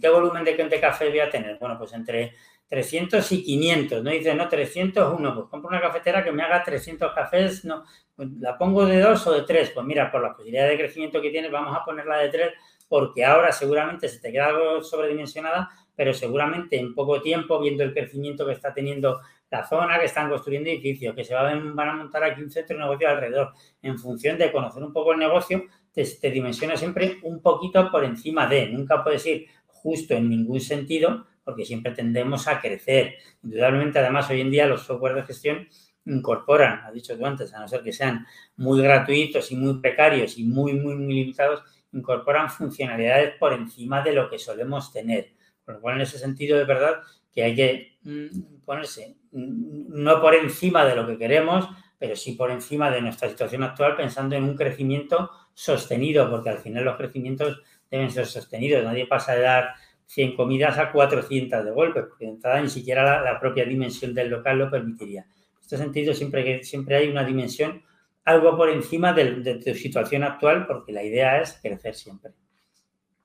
¿qué 0.00 0.08
volumen 0.08 0.44
de, 0.44 0.80
café 0.80 1.08
voy 1.08 1.20
a 1.20 1.30
tener? 1.30 1.58
Bueno, 1.58 1.78
pues 1.78 1.92
entre 1.92 2.34
300 2.68 3.32
y 3.32 3.44
500, 3.44 4.02
¿no? 4.02 4.10
Dice, 4.10 4.34
no, 4.34 4.48
301, 4.48 5.34
pues 5.34 5.46
compro 5.48 5.68
una 5.68 5.80
cafetera 5.80 6.24
que 6.24 6.32
me 6.32 6.42
haga 6.42 6.64
300 6.64 7.12
cafés, 7.12 7.64
no, 7.64 7.84
pues 8.16 8.28
la 8.38 8.56
pongo 8.56 8.86
de 8.86 9.00
dos 9.00 9.26
o 9.26 9.32
de 9.32 9.42
tres, 9.42 9.70
pues 9.70 9.84
mira, 9.84 10.10
por 10.10 10.22
la 10.22 10.32
posibilidad 10.32 10.68
de 10.68 10.78
crecimiento 10.78 11.20
que 11.20 11.30
tienes, 11.30 11.50
vamos 11.50 11.76
a 11.76 11.84
ponerla 11.84 12.18
de 12.18 12.30
tres, 12.30 12.52
porque 12.88 13.24
ahora 13.24 13.52
seguramente 13.52 14.08
se 14.08 14.20
te 14.20 14.32
queda 14.32 14.46
algo 14.46 14.82
sobredimensionada, 14.82 15.70
pero 15.94 16.14
seguramente 16.14 16.78
en 16.78 16.94
poco 16.94 17.20
tiempo, 17.20 17.60
viendo 17.60 17.82
el 17.84 17.92
crecimiento 17.92 18.46
que 18.46 18.52
está 18.52 18.72
teniendo 18.72 19.20
la 19.50 19.66
zona, 19.66 19.98
que 19.98 20.06
están 20.06 20.30
construyendo 20.30 20.70
edificios, 20.70 21.14
que 21.14 21.24
se 21.24 21.34
van, 21.34 21.78
a 21.78 21.94
montar 21.94 22.24
aquí 22.24 22.42
un 22.42 22.50
centro 22.50 22.76
de 22.76 22.82
negocio 22.82 23.08
alrededor, 23.08 23.52
en 23.82 23.98
función 23.98 24.38
de 24.38 24.50
conocer 24.50 24.82
un 24.82 24.92
poco 24.92 25.12
el 25.12 25.18
negocio, 25.18 25.64
te, 25.92 26.30
dimensiona 26.30 26.76
siempre 26.76 27.18
un 27.22 27.42
poquito 27.42 27.90
por 27.90 28.04
encima 28.04 28.46
de, 28.46 28.68
nunca 28.68 29.04
puedes 29.04 29.26
ir 29.26 29.46
justo 29.66 30.14
en 30.14 30.30
ningún 30.30 30.60
sentido, 30.60 31.26
porque 31.44 31.66
siempre 31.66 31.92
tendemos 31.92 32.48
a 32.48 32.60
crecer. 32.60 33.16
Indudablemente, 33.42 33.98
además, 33.98 34.30
hoy 34.30 34.40
en 34.40 34.50
día 34.50 34.66
los 34.66 34.82
software 34.82 35.16
de 35.16 35.24
gestión 35.24 35.68
incorporan, 36.06 36.80
has 36.86 36.94
dicho 36.94 37.16
tú 37.18 37.26
antes, 37.26 37.52
a 37.52 37.60
no 37.60 37.68
ser 37.68 37.82
que 37.82 37.92
sean 37.92 38.26
muy 38.56 38.80
gratuitos 38.80 39.52
y 39.52 39.56
muy 39.56 39.80
precarios 39.80 40.38
y 40.38 40.44
muy, 40.44 40.72
muy, 40.72 40.94
muy 40.94 41.14
limitados, 41.14 41.62
incorporan 41.92 42.48
funcionalidades 42.48 43.34
por 43.38 43.52
encima 43.52 44.02
de 44.02 44.12
lo 44.12 44.30
que 44.30 44.38
solemos 44.38 44.92
tener. 44.92 45.32
Por 45.72 45.76
lo 45.76 45.80
cual, 45.80 45.96
en 45.96 46.02
ese 46.02 46.18
sentido, 46.18 46.58
de 46.58 46.64
verdad 46.64 47.00
que 47.32 47.42
hay 47.42 47.54
que 47.54 47.96
mm, 48.02 48.64
ponerse 48.64 49.16
mm, 49.32 50.02
no 50.02 50.20
por 50.20 50.34
encima 50.34 50.84
de 50.84 50.94
lo 50.94 51.06
que 51.06 51.16
queremos, 51.16 51.66
pero 51.98 52.14
sí 52.14 52.32
por 52.32 52.50
encima 52.50 52.90
de 52.90 53.00
nuestra 53.00 53.28
situación 53.28 53.62
actual, 53.62 53.96
pensando 53.96 54.36
en 54.36 54.44
un 54.44 54.56
crecimiento 54.56 55.30
sostenido, 55.54 56.28
porque 56.30 56.50
al 56.50 56.58
final 56.58 56.84
los 56.84 56.96
crecimientos 56.96 57.62
deben 57.90 58.10
ser 58.10 58.26
sostenidos. 58.26 58.84
Nadie 58.84 59.06
pasa 59.06 59.34
de 59.34 59.42
dar 59.42 59.74
100 60.06 60.36
comidas 60.36 60.78
a 60.78 60.92
400 60.92 61.64
de 61.64 61.70
golpe, 61.70 62.02
porque 62.02 62.26
de 62.26 62.32
entrada 62.32 62.60
ni 62.60 62.68
siquiera 62.68 63.22
la, 63.22 63.40
propia 63.40 63.64
dimensión 63.64 64.14
del 64.14 64.28
local 64.28 64.58
lo 64.58 64.70
permitiría. 64.70 65.22
En 65.22 65.60
este 65.60 65.78
sentido, 65.78 66.12
siempre, 66.12 66.62
siempre 66.64 66.96
hay 66.96 67.08
una 67.08 67.24
dimensión 67.24 67.82
algo 68.24 68.56
por 68.56 68.68
encima 68.68 69.12
de, 69.12 69.54
tu 69.64 69.74
situación 69.74 70.22
actual, 70.22 70.66
porque 70.66 70.92
la 70.92 71.02
idea 71.02 71.40
es 71.40 71.58
crecer 71.62 71.94
siempre. 71.94 72.32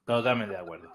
Totalmente 0.05 0.53
de 0.53 0.61
acuerdo. 0.61 0.93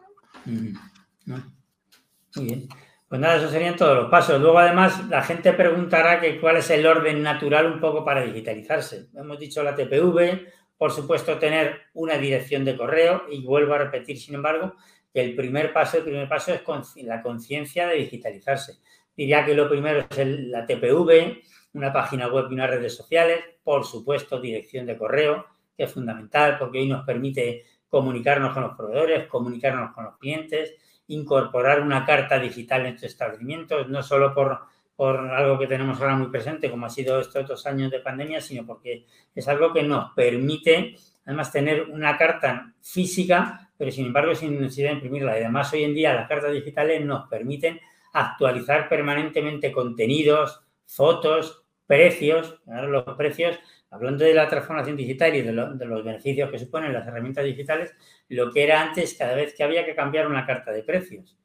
Muy 1.27 2.45
bien. 2.45 2.69
Pues 3.09 3.21
nada, 3.21 3.37
esos 3.37 3.51
serían 3.51 3.77
todos 3.77 3.97
los 3.97 4.11
pasos. 4.11 4.41
Luego, 4.41 4.59
además, 4.59 5.07
la 5.09 5.23
gente 5.23 5.53
preguntará 5.53 6.19
que 6.19 6.41
cuál 6.41 6.57
es 6.57 6.71
el 6.71 6.87
orden 6.87 7.23
natural 7.23 7.67
un 7.67 7.79
poco 7.79 8.05
para 8.05 8.23
digitalizarse. 8.23 9.09
Hemos 9.15 9.39
dicho 9.39 9.63
la 9.63 9.75
TPV, 9.75 10.47
por 10.79 10.93
supuesto, 10.93 11.39
tener 11.39 11.83
una 11.93 12.17
dirección 12.17 12.65
de 12.65 12.77
correo 12.77 13.25
y 13.31 13.45
vuelvo 13.45 13.75
a 13.75 13.79
repetir, 13.79 14.19
sin 14.19 14.35
embargo, 14.35 14.75
el 15.13 15.37
primer 15.37 15.73
paso, 15.73 15.99
el 15.99 16.05
primer 16.05 16.27
paso 16.29 16.55
es 16.55 16.63
la 17.05 17.23
conciencia 17.23 17.87
de 17.87 17.97
digitalizarse. 17.97 18.79
Diría 19.15 19.45
que 19.45 19.55
lo 19.55 19.69
primero 19.69 20.07
es 20.09 20.27
la 20.27 20.65
TPV, 20.65 21.43
una 21.75 21.93
página 21.93 22.29
web 22.29 22.47
y 22.51 22.55
unas 22.55 22.71
redes 22.71 22.97
sociales, 22.97 23.45
por 23.63 23.85
supuesto, 23.85 24.41
dirección 24.41 24.87
de 24.87 24.97
correo, 24.97 25.47
que 25.77 25.85
es 25.85 25.93
fundamental 25.93 26.57
porque 26.59 26.79
hoy 26.79 26.89
nos 26.89 27.05
permite 27.05 27.65
comunicarnos 27.89 28.55
con 28.55 28.63
los 28.63 28.75
proveedores, 28.75 29.29
comunicarnos 29.29 29.93
con 29.95 30.05
los 30.05 30.17
clientes, 30.17 30.75
incorporar 31.09 31.81
una 31.81 32.05
carta 32.05 32.39
digital 32.39 32.87
en 32.87 32.95
tus 32.95 33.05
establecimientos, 33.05 33.89
no 33.89 34.03
solo 34.03 34.35
por, 34.35 34.61
por 34.97 35.19
algo 35.19 35.59
que 35.59 35.67
tenemos 35.67 36.01
ahora 36.01 36.17
muy 36.17 36.29
presente, 36.29 36.71
como 36.71 36.87
ha 36.87 36.91
sido 36.91 37.21
estos 37.21 37.47
dos 37.47 37.67
años 37.67 37.91
de 37.91 38.01
pandemia, 38.01 38.41
sino 38.41 38.67
porque 38.67 39.07
es 39.35 39.49
algo 39.49 39.73
que 39.73 39.83
nos 39.83 40.13
permite, 40.15 40.97
además, 41.25 41.53
tener 41.53 41.83
una 41.91 42.17
carta 42.17 42.73
física 42.81 43.69
pero 43.83 43.91
sin 43.91 44.07
embargo 44.07 44.33
sin 44.37 44.61
necesidad 44.61 44.91
de 44.91 44.95
imprimirla. 44.95 45.37
Y 45.37 45.41
además 45.41 45.73
hoy 45.73 45.83
en 45.83 45.93
día 45.93 46.15
las 46.15 46.29
cartas 46.29 46.53
digitales 46.53 47.05
nos 47.05 47.29
permiten 47.29 47.81
actualizar 48.13 48.89
permanentemente 48.89 49.73
contenidos, 49.73 50.61
fotos, 50.87 51.65
precios, 51.85 52.61
los 52.65 53.03
precios, 53.17 53.59
hablando 53.93 54.25
de 54.25 54.33
la 54.33 54.49
transformación 54.49 54.97
digital 54.97 55.37
y 55.37 55.43
de, 55.43 55.53
los 55.53 56.05
beneficios 56.05 56.51
que 56.51 56.59
suponen 56.59 56.95
las 56.95 57.07
herramientas 57.07 57.45
digitales, 57.45 57.95
lo 58.31 58.51
que 58.51 58.65
era 58.65 58.81
antes 58.81 59.15
cada 59.19 59.35
vez 59.35 59.55
que 59.55 59.63
había 59.63 59.85
que 59.85 59.95
cambiar 59.95 60.27
una 60.27 60.47
carta 60.47 60.73
de 60.73 60.83
precios. 60.83 61.37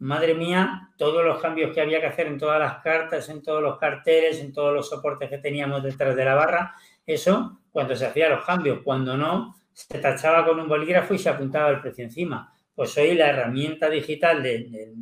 Madre 0.00 0.34
mía, 0.34 0.90
todos 0.98 1.24
los 1.24 1.40
cambios 1.40 1.72
que 1.72 1.80
había 1.80 2.00
que 2.00 2.06
hacer 2.06 2.26
en 2.26 2.38
todas 2.38 2.58
las 2.58 2.82
cartas, 2.82 3.28
en 3.28 3.40
todos 3.40 3.62
los 3.62 3.78
carteles, 3.78 4.40
en 4.40 4.52
todos 4.52 4.74
los 4.74 4.88
soportes 4.88 5.30
que 5.30 5.38
teníamos 5.38 5.84
detrás 5.84 6.16
de 6.16 6.24
la 6.24 6.34
barra, 6.34 6.74
eso 7.06 7.60
cuando 7.70 7.94
se 7.94 8.06
hacían 8.06 8.32
los 8.32 8.44
cambios, 8.44 8.80
cuando 8.82 9.16
no, 9.16 9.54
se 9.72 10.00
tachaba 10.00 10.44
con 10.44 10.58
un 10.58 10.68
bolígrafo 10.68 11.14
y 11.14 11.18
se 11.18 11.28
apuntaba 11.28 11.70
el 11.70 11.80
precio 11.80 12.04
encima. 12.04 12.52
Pues 12.74 12.96
hoy 12.96 13.14
la 13.14 13.28
herramienta 13.28 13.90
digital 13.90 14.42
de, 14.42 14.94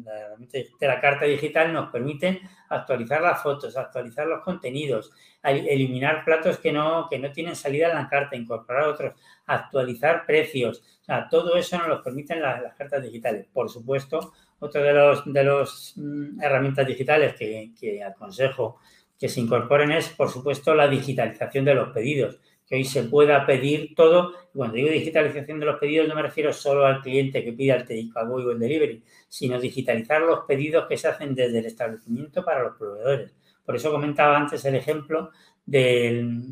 la, 0.81 1.01
carta 1.01 1.25
digital 1.25 1.73
nos 1.73 1.91
permite 1.91 2.41
actualizar 2.69 3.23
las 3.23 3.41
fotos, 3.41 3.77
actualizar 3.77 4.27
los 4.27 4.43
contenidos, 4.43 5.13
eliminar 5.45 6.25
platos 6.25 6.59
que 6.59 6.73
no, 6.73 7.07
que 7.09 7.21
no 7.21 7.31
tienen 7.31 7.55
salida 7.55 7.89
en 7.89 7.95
la 7.95 8.09
carta, 8.09 8.35
incorporar 8.35 8.89
otros, 8.89 9.15
actualizar 9.47 10.27
precios. 10.27 10.83
O 11.03 11.05
sea, 11.05 11.29
todo 11.29 11.57
eso 11.57 11.79
nos 11.79 11.87
lo 11.87 12.03
permiten 12.03 12.43
las, 12.43 12.75
cartas 12.75 13.05
digitales. 13.05 13.47
Por 13.53 13.71
supuesto, 13.71 14.33
otra 14.59 14.83
de 14.83 14.93
los 14.93 15.33
de 15.33 15.45
los 15.45 15.95
mm, 15.97 16.43
herramientas 16.43 16.87
digitales 16.87 17.35
que, 17.35 17.71
que 17.79 18.03
aconsejo 18.03 18.81
que 19.17 19.29
se 19.29 19.41
incorporen 19.41 19.93
es, 19.93 20.09
por 20.09 20.29
supuesto, 20.31 20.75
la 20.75 20.89
digitalización 20.89 21.65
de 21.65 21.75
los 21.75 21.91
pedidos 21.91 22.41
que 22.71 22.77
hoy 22.77 22.85
se 22.85 23.03
pueda 23.03 23.45
pedir 23.45 23.97
todo. 23.97 24.33
Cuando 24.55 24.77
digo 24.77 24.89
digitalización 24.89 25.59
de 25.59 25.67
los 25.67 25.81
pedidos 25.81 26.07
no 26.07 26.15
me 26.15 26.23
refiero 26.23 26.53
solo 26.53 26.87
al 26.87 27.03
cliente 27.03 27.45
que 27.45 27.53
pide 27.53 27.73
el 27.73 27.81
takeaway 27.81 28.47
o 28.47 28.53
el 28.53 28.61
delivery, 28.61 29.03
sino 29.29 29.59
digitalizar 29.61 30.23
los 30.23 30.45
pedidos 30.47 30.87
que 30.87 30.97
se 30.97 31.09
hacen 31.09 31.35
desde 31.35 31.59
el 31.59 31.67
establecimiento 31.67 32.45
para 32.45 32.63
los 32.63 32.77
proveedores. 32.77 33.35
Por 33.67 33.75
eso 33.75 33.91
comentaba 33.91 34.37
antes 34.37 34.65
el 34.65 34.77
ejemplo 34.77 35.31
de, 35.67 36.49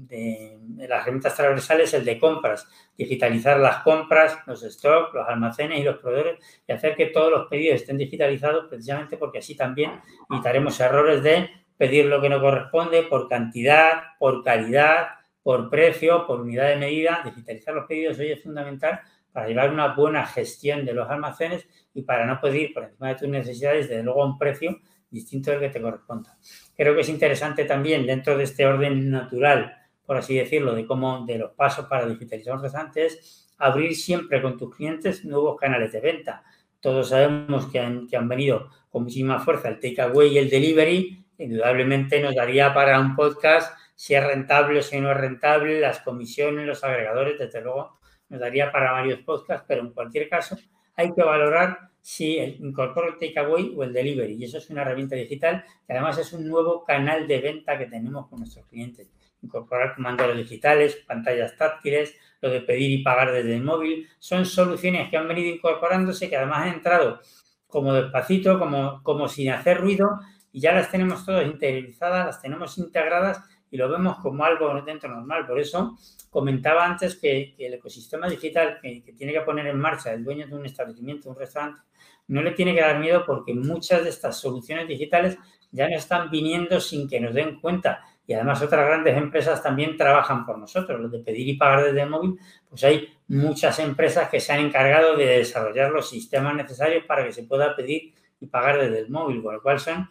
las 0.76 1.02
herramientas 1.02 1.36
transversales, 1.36 1.94
el 1.94 2.04
de 2.04 2.18
compras, 2.18 2.68
digitalizar 2.96 3.58
las 3.58 3.82
compras, 3.82 4.38
los 4.46 4.62
stocks, 4.62 5.14
los 5.14 5.28
almacenes 5.28 5.80
y 5.80 5.84
los 5.84 5.98
proveedores 5.98 6.38
y 6.66 6.72
hacer 6.72 6.96
que 6.96 7.06
todos 7.06 7.30
los 7.30 7.46
pedidos 7.46 7.80
estén 7.80 7.96
digitalizados 7.96 8.66
precisamente 8.68 9.16
porque 9.16 9.38
así 9.38 9.56
también 9.56 10.00
evitaremos 10.30 10.78
errores 10.80 11.22
de 11.22 11.48
pedir 11.76 12.06
lo 12.06 12.20
que 12.20 12.28
no 12.28 12.40
corresponde 12.40 13.04
por 13.04 13.28
cantidad, 13.28 14.02
por 14.18 14.42
calidad, 14.42 15.17
por 15.48 15.70
precio, 15.70 16.26
por 16.26 16.42
unidad 16.42 16.68
de 16.68 16.76
medida. 16.76 17.22
Digitalizar 17.24 17.72
los 17.72 17.86
pedidos 17.86 18.18
hoy 18.18 18.32
es 18.32 18.42
fundamental 18.42 19.00
para 19.32 19.48
llevar 19.48 19.72
una 19.72 19.94
buena 19.94 20.26
gestión 20.26 20.84
de 20.84 20.92
los 20.92 21.08
almacenes 21.08 21.66
y 21.94 22.02
para 22.02 22.26
no 22.26 22.38
pedir 22.38 22.74
por 22.74 22.84
encima 22.84 23.08
de 23.08 23.14
tus 23.14 23.28
necesidades, 23.28 23.88
desde 23.88 24.02
luego 24.02 24.24
a 24.24 24.26
un 24.26 24.36
precio 24.36 24.78
distinto 25.08 25.50
del 25.50 25.60
que 25.60 25.70
te 25.70 25.80
corresponda. 25.80 26.36
Creo 26.76 26.94
que 26.94 27.00
es 27.00 27.08
interesante 27.08 27.64
también 27.64 28.04
dentro 28.04 28.36
de 28.36 28.44
este 28.44 28.66
orden 28.66 29.10
natural, 29.10 29.74
por 30.04 30.18
así 30.18 30.36
decirlo, 30.36 30.74
de 30.74 30.84
cómo 30.84 31.24
de 31.24 31.38
los 31.38 31.52
pasos 31.52 31.86
para 31.86 32.04
digitalizar 32.04 32.58
los 32.58 32.74
antes, 32.74 33.48
abrir 33.56 33.96
siempre 33.96 34.42
con 34.42 34.58
tus 34.58 34.76
clientes 34.76 35.24
nuevos 35.24 35.56
canales 35.56 35.92
de 35.92 36.00
venta. 36.02 36.44
Todos 36.78 37.08
sabemos 37.08 37.68
que 37.68 37.80
han, 37.80 38.06
que 38.06 38.18
han 38.18 38.28
venido 38.28 38.68
con 38.90 39.04
muchísima 39.04 39.38
fuerza 39.38 39.70
el 39.70 39.80
takeaway 39.80 40.28
y 40.28 40.36
el 40.36 40.50
delivery. 40.50 41.24
Indudablemente 41.38 42.20
nos 42.20 42.34
daría 42.34 42.74
para 42.74 43.00
un 43.00 43.16
podcast 43.16 43.72
si 43.98 44.14
es 44.14 44.24
rentable 44.24 44.78
o 44.78 44.82
si 44.82 45.00
no 45.00 45.10
es 45.10 45.16
rentable, 45.16 45.80
las 45.80 45.98
comisiones, 46.02 46.64
los 46.64 46.84
agregadores, 46.84 47.36
desde 47.36 47.60
luego 47.60 47.98
nos 48.28 48.38
daría 48.38 48.70
para 48.70 48.92
varios 48.92 49.18
podcasts, 49.22 49.64
pero 49.66 49.80
en 49.80 49.90
cualquier 49.90 50.28
caso 50.28 50.56
hay 50.94 51.12
que 51.12 51.24
valorar 51.24 51.90
si 52.00 52.38
incorporo 52.38 53.08
el 53.08 53.18
takeaway 53.18 53.74
o 53.76 53.82
el 53.82 53.92
delivery. 53.92 54.34
Y 54.34 54.44
eso 54.44 54.58
es 54.58 54.70
una 54.70 54.82
herramienta 54.82 55.16
digital 55.16 55.64
que 55.84 55.94
además 55.94 56.16
es 56.16 56.32
un 56.32 56.46
nuevo 56.46 56.84
canal 56.84 57.26
de 57.26 57.40
venta 57.40 57.76
que 57.76 57.86
tenemos 57.86 58.28
con 58.28 58.38
nuestros 58.38 58.66
clientes. 58.66 59.10
Incorporar 59.42 59.96
comandos 59.96 60.36
digitales, 60.36 60.94
pantallas 61.04 61.56
táctiles, 61.56 62.14
lo 62.40 62.50
de 62.50 62.60
pedir 62.60 63.00
y 63.00 63.02
pagar 63.02 63.32
desde 63.32 63.56
el 63.56 63.64
móvil. 63.64 64.08
Son 64.20 64.46
soluciones 64.46 65.10
que 65.10 65.16
han 65.16 65.26
venido 65.26 65.52
incorporándose, 65.52 66.30
que 66.30 66.36
además 66.36 66.68
han 66.68 66.74
entrado 66.74 67.20
como 67.66 67.92
despacito, 67.94 68.60
como, 68.60 69.02
como 69.02 69.26
sin 69.26 69.50
hacer 69.50 69.80
ruido, 69.80 70.20
y 70.52 70.60
ya 70.60 70.72
las 70.72 70.88
tenemos 70.88 71.26
todas 71.26 71.46
interiorizadas, 71.46 72.26
las 72.26 72.40
tenemos 72.40 72.78
integradas 72.78 73.40
y 73.70 73.76
lo 73.76 73.88
vemos 73.88 74.18
como 74.18 74.44
algo 74.44 74.80
dentro 74.82 75.08
normal. 75.10 75.46
Por 75.46 75.58
eso 75.58 75.96
comentaba 76.30 76.84
antes 76.84 77.16
que, 77.16 77.54
el 77.58 77.74
ecosistema 77.74 78.28
digital 78.28 78.78
que, 78.80 79.02
tiene 79.16 79.32
que 79.32 79.40
poner 79.40 79.66
en 79.66 79.78
marcha 79.78 80.12
el 80.12 80.24
dueño 80.24 80.46
de 80.46 80.54
un 80.54 80.66
establecimiento, 80.66 81.30
un 81.30 81.36
restaurante, 81.36 81.80
no 82.28 82.42
le 82.42 82.52
tiene 82.52 82.74
que 82.74 82.80
dar 82.80 82.98
miedo 82.98 83.24
porque 83.26 83.54
muchas 83.54 84.04
de 84.04 84.10
estas 84.10 84.38
soluciones 84.38 84.86
digitales 84.86 85.38
ya 85.70 85.88
no 85.88 85.96
están 85.96 86.30
viniendo 86.30 86.80
sin 86.80 87.08
que 87.08 87.20
nos 87.20 87.34
den 87.34 87.60
cuenta. 87.60 88.04
Y 88.26 88.34
además 88.34 88.60
otras 88.60 88.86
grandes 88.86 89.16
empresas 89.16 89.62
también 89.62 89.96
trabajan 89.96 90.44
por 90.44 90.58
nosotros. 90.58 91.00
Lo 91.00 91.08
de 91.08 91.20
pedir 91.20 91.48
y 91.48 91.56
pagar 91.56 91.84
desde 91.84 92.02
el 92.02 92.10
móvil, 92.10 92.38
pues 92.68 92.84
hay 92.84 93.08
muchas 93.28 93.78
empresas 93.78 94.28
que 94.28 94.40
se 94.40 94.52
han 94.52 94.60
encargado 94.60 95.16
de 95.16 95.38
desarrollar 95.38 95.90
los 95.90 96.10
sistemas 96.10 96.54
necesarios 96.54 97.04
para 97.06 97.24
que 97.24 97.32
se 97.32 97.44
pueda 97.44 97.74
pedir 97.74 98.12
y 98.40 98.46
pagar 98.46 98.78
desde 98.78 99.00
el 99.00 99.10
móvil, 99.10 99.42
con 99.42 99.54
lo 99.54 99.62
cual 99.62 99.80
son 99.80 100.08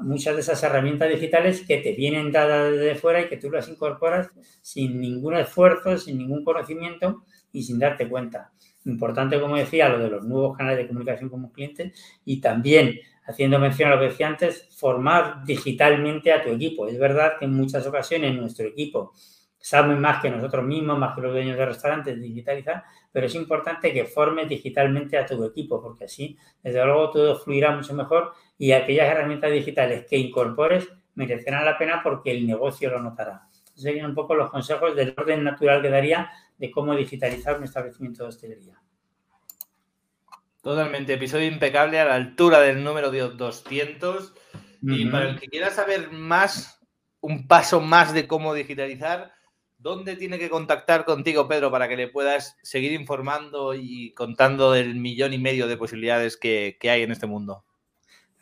muchas 0.00 0.34
de 0.34 0.40
esas 0.42 0.62
herramientas 0.62 1.08
digitales 1.08 1.64
que 1.66 1.78
te 1.78 1.92
vienen 1.92 2.30
dadas 2.30 2.72
desde 2.72 2.94
fuera 2.94 3.22
y 3.22 3.28
que 3.28 3.36
tú 3.36 3.50
las 3.50 3.68
incorporas 3.68 4.30
sin 4.60 5.00
ningún 5.00 5.36
esfuerzo, 5.36 5.96
sin 5.96 6.18
ningún 6.18 6.44
conocimiento 6.44 7.24
y 7.52 7.62
sin 7.62 7.78
darte 7.78 8.08
cuenta. 8.08 8.52
Importante, 8.84 9.40
como 9.40 9.56
decía, 9.56 9.88
lo 9.88 9.98
de 9.98 10.10
los 10.10 10.24
nuevos 10.24 10.56
canales 10.56 10.78
de 10.78 10.88
comunicación 10.88 11.28
con 11.28 11.42
los 11.42 11.52
clientes 11.52 12.20
y 12.24 12.40
también, 12.40 12.98
haciendo 13.26 13.58
mención 13.58 13.90
a 13.90 13.94
lo 13.94 14.00
que 14.00 14.08
decía 14.08 14.28
antes, 14.28 14.68
formar 14.76 15.44
digitalmente 15.44 16.32
a 16.32 16.42
tu 16.42 16.50
equipo. 16.50 16.86
Es 16.86 16.98
verdad 16.98 17.32
que 17.38 17.46
en 17.46 17.54
muchas 17.54 17.86
ocasiones 17.86 18.34
nuestro 18.34 18.66
equipo 18.66 19.12
sabe 19.58 19.96
más 19.96 20.22
que 20.22 20.30
nosotros 20.30 20.64
mismos, 20.64 20.98
más 20.98 21.14
que 21.14 21.22
los 21.22 21.32
dueños 21.32 21.58
de 21.58 21.66
restaurantes, 21.66 22.20
digitalizar, 22.20 22.84
pero 23.12 23.26
es 23.26 23.34
importante 23.34 23.92
que 23.92 24.04
formes 24.04 24.48
digitalmente 24.48 25.18
a 25.18 25.26
tu 25.26 25.42
equipo, 25.44 25.82
porque 25.82 26.04
así, 26.04 26.38
desde 26.62 26.84
luego, 26.84 27.10
todo 27.10 27.38
fluirá 27.38 27.74
mucho 27.74 27.94
mejor 27.94 28.32
y 28.58 28.72
aquellas 28.72 29.08
herramientas 29.08 29.52
digitales 29.52 30.04
que 30.06 30.18
incorpores 30.18 30.88
merecerán 31.14 31.64
la 31.64 31.78
pena 31.78 32.00
porque 32.02 32.32
el 32.32 32.46
negocio 32.46 32.90
lo 32.90 33.00
notará. 33.00 33.48
serían 33.74 34.06
un 34.06 34.14
poco 34.14 34.34
los 34.34 34.50
consejos 34.50 34.96
del 34.96 35.14
orden 35.16 35.44
natural 35.44 35.80
que 35.80 35.88
daría 35.88 36.30
de 36.58 36.70
cómo 36.70 36.96
digitalizar 36.96 37.56
un 37.56 37.64
establecimiento 37.64 38.24
de 38.24 38.28
hostelería. 38.28 38.82
Totalmente, 40.60 41.14
episodio 41.14 41.46
impecable 41.46 42.00
a 42.00 42.04
la 42.04 42.16
altura 42.16 42.60
del 42.60 42.82
número 42.82 43.12
de 43.12 43.20
200. 43.20 44.34
Y 44.82 45.06
para 45.06 45.30
el 45.30 45.40
que 45.40 45.46
quiera 45.46 45.70
saber 45.70 46.10
más, 46.10 46.80
un 47.20 47.46
paso 47.46 47.80
más 47.80 48.12
de 48.12 48.26
cómo 48.26 48.54
digitalizar, 48.54 49.32
¿dónde 49.76 50.16
tiene 50.16 50.38
que 50.38 50.50
contactar 50.50 51.04
contigo, 51.04 51.46
Pedro, 51.46 51.70
para 51.70 51.88
que 51.88 51.96
le 51.96 52.08
puedas 52.08 52.56
seguir 52.62 52.92
informando 52.92 53.74
y 53.74 54.12
contando 54.14 54.72
del 54.72 54.96
millón 54.96 55.32
y 55.32 55.38
medio 55.38 55.68
de 55.68 55.76
posibilidades 55.76 56.36
que, 56.36 56.76
que 56.80 56.90
hay 56.90 57.02
en 57.02 57.12
este 57.12 57.26
mundo? 57.26 57.64